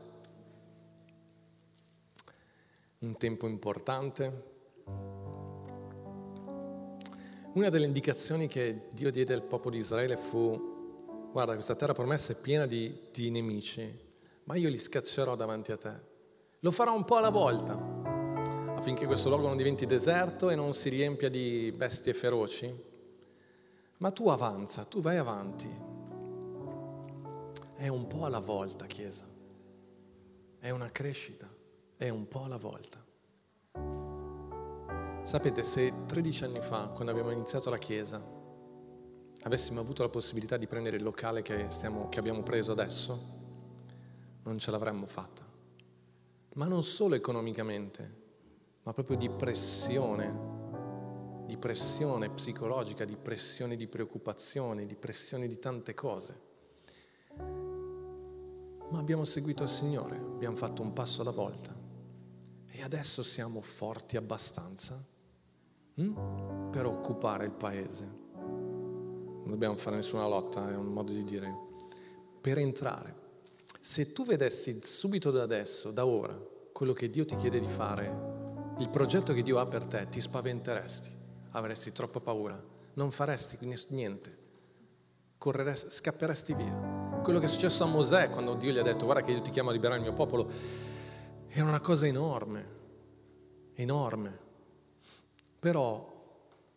un 3.01 3.17
tempo 3.17 3.47
importante. 3.47 4.49
Una 7.55 7.69
delle 7.71 7.87
indicazioni 7.87 8.47
che 8.47 8.89
Dio 8.93 9.11
diede 9.11 9.33
al 9.33 9.43
popolo 9.43 9.75
di 9.75 9.81
Israele 9.81 10.17
fu, 10.19 11.29
guarda, 11.33 11.55
questa 11.55 11.75
terra 11.75 11.95
promessa 11.95 12.33
è 12.33 12.37
piena 12.37 12.67
di, 12.67 13.09
di 13.11 13.31
nemici, 13.31 13.99
ma 14.45 14.57
io 14.57 14.69
li 14.69 14.79
scaccerò 14.79 15.35
davanti 15.35 15.73
a 15.73 15.77
te. 15.79 16.09
Lo 16.61 16.71
farò 16.71 16.95
un 16.95 17.05
po' 17.07 17.17
alla 17.17 17.31
volta, 17.31 17.73
affinché 18.77 19.07
questo 19.07 19.31
luogo 19.31 19.47
non 19.47 19.57
diventi 19.57 19.87
deserto 19.87 20.51
e 20.51 20.55
non 20.55 20.75
si 20.75 20.91
riempia 20.91 21.31
di 21.31 21.73
bestie 21.75 22.13
feroci. 22.13 22.89
Ma 24.01 24.11
tu 24.11 24.29
avanza, 24.29 24.85
tu 24.85 25.01
vai 25.01 25.17
avanti. 25.17 25.69
È 27.75 27.89
un 27.89 28.07
po' 28.07 28.27
alla 28.27 28.41
volta, 28.41 28.85
Chiesa. 28.85 29.25
È 30.59 30.69
una 30.69 30.91
crescita 30.91 31.59
è 32.01 32.09
un 32.09 32.29
po' 32.29 32.45
alla 32.45 32.57
volta. 32.57 32.99
Sapete, 35.23 35.63
se 35.63 36.07
13 36.07 36.45
anni 36.45 36.61
fa, 36.63 36.87
quando 36.89 37.11
abbiamo 37.11 37.31
iniziato 37.31 37.69
la 37.69 37.77
Chiesa, 37.77 38.25
avessimo 39.43 39.81
avuto 39.81 40.03
la 40.03 40.09
possibilità 40.09 40.57
di 40.57 40.67
prendere 40.67 40.97
il 40.97 41.03
locale 41.03 41.43
che, 41.43 41.67
stiamo, 41.69 42.09
che 42.09 42.19
abbiamo 42.19 42.43
preso 42.43 42.73
adesso, 42.73 43.21
non 44.45 44.59
ce 44.59 44.71
l'avremmo 44.71 45.07
fatta. 45.07 45.45
Ma 46.55 46.65
non 46.65 46.85
solo 46.85 47.17
economicamente, 47.17 48.17
ma 48.85 48.95
proprio 48.95 49.19
di 49.19 49.29
pressione, 49.29 50.60
di 51.51 51.59
pressione 51.59 52.31
psicologica, 52.31 53.05
di 53.05 53.17
pressione 53.17 53.77
di 53.77 53.89
preoccupazione, 53.89 54.87
di 54.87 54.95
pressione 54.95 55.49
di 55.49 55.59
tante 55.59 55.95
cose 55.95 56.49
ma 58.91 58.99
abbiamo 58.99 59.25
seguito 59.25 59.63
il 59.63 59.69
Signore, 59.69 60.17
abbiamo 60.17 60.57
fatto 60.57 60.83
un 60.83 60.93
passo 60.93 61.23
alla 61.23 61.31
volta. 61.31 61.75
E 62.67 62.83
adesso 62.83 63.23
siamo 63.23 63.61
forti 63.61 64.17
abbastanza 64.17 65.03
hm? 65.95 66.71
per 66.71 66.87
occupare 66.87 67.45
il 67.45 67.53
paese. 67.53 68.05
Non 68.35 69.47
dobbiamo 69.47 69.77
fare 69.77 69.97
nessuna 69.97 70.27
lotta, 70.27 70.69
è 70.71 70.77
un 70.77 70.87
modo 70.87 71.13
di 71.13 71.25
dire. 71.25 71.69
Per 72.41 72.59
entrare. 72.59 73.29
Se 73.81 74.13
tu 74.13 74.25
vedessi 74.25 74.81
subito 74.83 75.31
da 75.31 75.43
adesso, 75.43 75.91
da 75.93 76.05
ora, 76.05 76.37
quello 76.73 76.93
che 76.93 77.11
Dio 77.11 77.25
ti 77.25 77.37
chiede 77.37 77.61
di 77.61 77.69
fare, 77.69 78.75
il 78.79 78.89
progetto 78.91 79.33
che 79.33 79.43
Dio 79.43 79.59
ha 79.59 79.67
per 79.67 79.87
te, 79.87 80.09
ti 80.09 80.21
spaventeresti, 80.21 81.11
avresti 81.53 81.93
troppa 81.93 82.21
paura, 82.21 82.61
non 82.95 83.11
faresti 83.11 83.59
niente, 83.91 84.39
scapperesti 85.39 86.55
via. 86.55 87.19
Quello 87.23 87.39
che 87.39 87.47
è 87.47 87.49
successo 87.49 87.85
a 87.85 87.87
Mosè 87.87 88.31
quando 88.31 88.55
Dio 88.55 88.73
gli 88.73 88.79
ha 88.79 88.83
detto 88.83 89.05
guarda 89.05 89.23
che 89.23 89.33
io 89.33 89.43
ti 89.43 89.51
chiamo 89.51 89.71
a 89.71 89.73
liberare 89.73 89.99
il 89.99 90.05
mio 90.05 90.13
popolo, 90.15 90.49
era 91.49 91.65
una 91.65 91.81
cosa 91.81 92.07
enorme, 92.07 92.67
enorme. 93.75 94.39
Però 95.59 96.09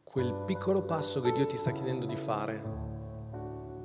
quel 0.04 0.44
piccolo 0.46 0.84
passo 0.84 1.22
che 1.22 1.32
Dio 1.32 1.46
ti 1.46 1.58
sta 1.58 1.72
chiedendo 1.72 2.06
di 2.06 2.16
fare 2.16 2.64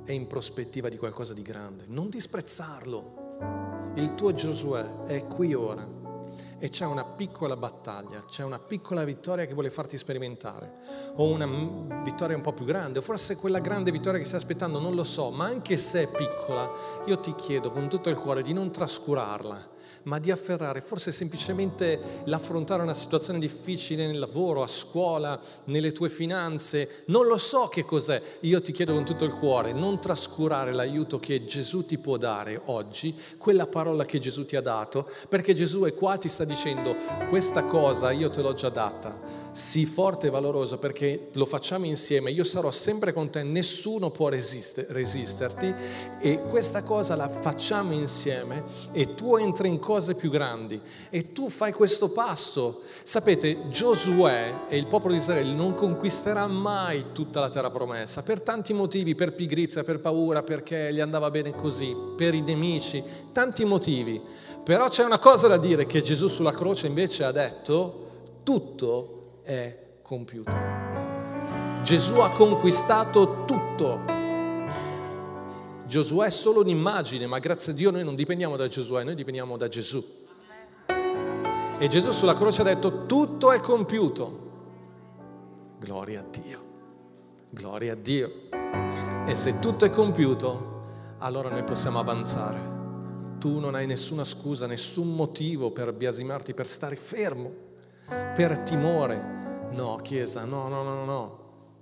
è 0.03 0.11
in 0.11 0.27
prospettiva 0.27 0.89
di 0.89 0.97
qualcosa 0.97 1.33
di 1.33 1.41
grande. 1.41 1.85
Non 1.87 2.09
disprezzarlo. 2.09 3.91
Il 3.95 4.15
tuo 4.15 4.33
Giosuè 4.33 5.03
è 5.03 5.25
qui 5.27 5.53
ora 5.53 5.98
e 6.59 6.69
c'è 6.69 6.85
una 6.85 7.05
piccola 7.05 7.55
battaglia, 7.55 8.23
c'è 8.27 8.43
una 8.43 8.59
piccola 8.59 9.03
vittoria 9.03 9.45
che 9.45 9.53
vuole 9.53 9.69
farti 9.69 9.97
sperimentare, 9.97 10.71
o 11.15 11.25
una 11.25 12.01
vittoria 12.03 12.35
un 12.35 12.41
po' 12.41 12.53
più 12.53 12.65
grande, 12.65 12.99
o 12.99 13.01
forse 13.01 13.37
quella 13.37 13.59
grande 13.59 13.91
vittoria 13.91 14.19
che 14.19 14.25
stai 14.25 14.39
aspettando, 14.39 14.79
non 14.79 14.93
lo 14.93 15.03
so, 15.03 15.31
ma 15.31 15.45
anche 15.45 15.77
se 15.77 16.03
è 16.03 16.07
piccola, 16.07 16.69
io 17.05 17.19
ti 17.19 17.33
chiedo 17.33 17.71
con 17.71 17.89
tutto 17.89 18.09
il 18.09 18.17
cuore 18.17 18.41
di 18.41 18.53
non 18.53 18.71
trascurarla 18.71 19.77
ma 20.03 20.19
di 20.19 20.31
afferrare 20.31 20.81
forse 20.81 21.11
semplicemente 21.11 21.99
l'affrontare 22.25 22.83
una 22.83 22.93
situazione 22.93 23.39
difficile 23.39 24.07
nel 24.07 24.19
lavoro, 24.19 24.63
a 24.63 24.67
scuola, 24.67 25.39
nelle 25.65 25.91
tue 25.91 26.09
finanze. 26.09 27.03
Non 27.05 27.27
lo 27.27 27.37
so 27.37 27.67
che 27.67 27.83
cos'è. 27.83 28.21
Io 28.41 28.61
ti 28.61 28.71
chiedo 28.71 28.93
con 28.93 29.05
tutto 29.05 29.25
il 29.25 29.33
cuore, 29.33 29.71
non 29.73 29.99
trascurare 29.99 30.73
l'aiuto 30.73 31.19
che 31.19 31.45
Gesù 31.45 31.85
ti 31.85 31.97
può 31.97 32.17
dare 32.17 32.61
oggi, 32.65 33.15
quella 33.37 33.67
parola 33.67 34.05
che 34.05 34.19
Gesù 34.19 34.45
ti 34.45 34.55
ha 34.55 34.61
dato, 34.61 35.09
perché 35.27 35.53
Gesù 35.53 35.81
è 35.81 35.93
qua, 35.93 36.17
ti 36.17 36.29
sta 36.29 36.43
dicendo, 36.43 36.95
questa 37.29 37.63
cosa 37.63 38.11
io 38.11 38.29
te 38.29 38.41
l'ho 38.41 38.53
già 38.53 38.69
data 38.69 39.38
sii 39.51 39.85
forte 39.85 40.27
e 40.27 40.29
valoroso 40.29 40.77
perché 40.77 41.29
lo 41.33 41.45
facciamo 41.45 41.85
insieme, 41.85 42.31
io 42.31 42.43
sarò 42.43 42.71
sempre 42.71 43.13
con 43.13 43.29
te, 43.29 43.43
nessuno 43.43 44.09
può 44.09 44.29
resiste, 44.29 44.85
resisterti 44.89 45.73
e 46.19 46.41
questa 46.43 46.83
cosa 46.83 47.15
la 47.15 47.27
facciamo 47.27 47.93
insieme 47.93 48.63
e 48.91 49.15
tu 49.15 49.35
entri 49.35 49.67
in 49.67 49.79
cose 49.79 50.15
più 50.15 50.29
grandi 50.29 50.79
e 51.09 51.31
tu 51.31 51.49
fai 51.49 51.73
questo 51.73 52.09
passo. 52.09 52.81
Sapete, 53.03 53.69
Giosuè 53.69 54.65
e 54.69 54.77
il 54.77 54.87
popolo 54.87 55.13
di 55.13 55.19
Israele 55.19 55.53
non 55.53 55.73
conquisterà 55.73 56.47
mai 56.47 57.07
tutta 57.13 57.39
la 57.39 57.49
terra 57.49 57.71
promessa 57.71 58.23
per 58.23 58.41
tanti 58.41 58.73
motivi, 58.73 59.15
per 59.15 59.33
pigrizia, 59.33 59.83
per 59.83 59.99
paura, 59.99 60.43
perché 60.43 60.93
gli 60.93 60.99
andava 60.99 61.29
bene 61.31 61.51
così, 61.51 61.95
per 62.15 62.33
i 62.33 62.41
nemici, 62.41 63.03
tanti 63.31 63.65
motivi. 63.65 64.21
Però 64.63 64.87
c'è 64.87 65.03
una 65.03 65.19
cosa 65.19 65.47
da 65.47 65.57
dire 65.57 65.85
che 65.85 66.01
Gesù 66.01 66.27
sulla 66.27 66.51
croce 66.51 66.87
invece 66.87 67.23
ha 67.23 67.31
detto 67.31 68.07
tutto 68.43 69.18
è 69.49 69.75
compiuto. 70.03 70.55
Gesù 71.81 72.19
ha 72.19 72.29
conquistato 72.29 73.45
tutto. 73.45 73.99
Giosuè 75.87 76.27
è 76.27 76.29
solo 76.29 76.61
un'immagine, 76.61 77.25
ma 77.25 77.39
grazie 77.39 77.71
a 77.71 77.75
Dio 77.75 77.89
noi 77.89 78.03
non 78.03 78.13
dipendiamo 78.13 78.55
da 78.55 78.67
Giosuè, 78.67 79.03
noi 79.03 79.15
dipendiamo 79.15 79.57
da 79.57 79.67
Gesù. 79.67 80.05
E 81.79 81.87
Gesù 81.87 82.11
sulla 82.11 82.35
croce 82.35 82.61
ha 82.61 82.65
detto 82.65 83.07
tutto 83.07 83.51
è 83.51 83.59
compiuto. 83.59 84.47
Gloria 85.79 86.19
a 86.19 86.25
Dio, 86.29 86.63
gloria 87.49 87.93
a 87.93 87.95
Dio. 87.95 88.31
E 89.25 89.33
se 89.33 89.57
tutto 89.57 89.85
è 89.85 89.89
compiuto, 89.89 91.15
allora 91.17 91.49
noi 91.49 91.63
possiamo 91.63 91.97
avanzare. 91.97 92.77
Tu 93.39 93.57
non 93.57 93.73
hai 93.73 93.87
nessuna 93.87 94.25
scusa, 94.25 94.67
nessun 94.67 95.15
motivo 95.15 95.71
per 95.71 95.91
biasimarti, 95.91 96.53
per 96.53 96.67
stare 96.67 96.95
fermo, 96.95 97.51
per 98.35 98.59
timore, 98.59 99.38
No, 99.71 99.99
Chiesa, 100.01 100.45
no, 100.45 100.67
no, 100.67 100.83
no, 100.83 101.05
no. 101.05 101.37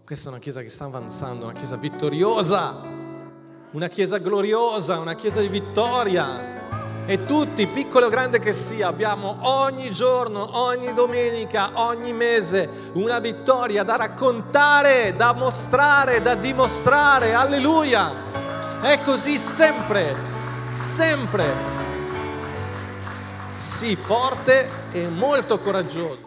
Questa 0.06 0.28
è 0.28 0.32
una 0.32 0.42
Chiesa 0.42 0.62
che 0.62 0.70
sta 0.70 0.86
avanzando, 0.86 1.46
una 1.46 1.54
Chiesa 1.54 1.76
vittoriosa, 1.76 2.82
una 3.72 3.88
Chiesa 3.88 4.18
gloriosa, 4.18 5.00
una 5.00 5.16
Chiesa 5.16 5.40
di 5.42 5.48
vittoria. 5.48 6.56
E 7.06 7.24
tutti, 7.24 7.66
piccolo 7.68 8.08
o 8.08 8.10
grande 8.10 8.40
che 8.40 8.52
sia, 8.52 8.88
abbiamo 8.88 9.38
ogni 9.44 9.90
giorno, 9.92 10.58
ogni 10.58 10.94
domenica, 10.94 11.72
ogni 11.76 12.12
mese 12.12 12.70
una 12.94 13.20
vittoria 13.20 13.84
da 13.84 13.96
raccontare, 13.96 15.14
da 15.14 15.32
mostrare, 15.32 16.22
da 16.22 16.36
dimostrare. 16.36 17.34
Alleluia! 17.34 18.12
È 18.82 19.00
così 19.00 19.38
sempre. 19.38 20.14
sempre. 20.76 21.76
Sii 23.56 23.96
forte 23.96 24.70
e 24.92 25.08
molto 25.08 25.60
coraggioso. 25.60 26.27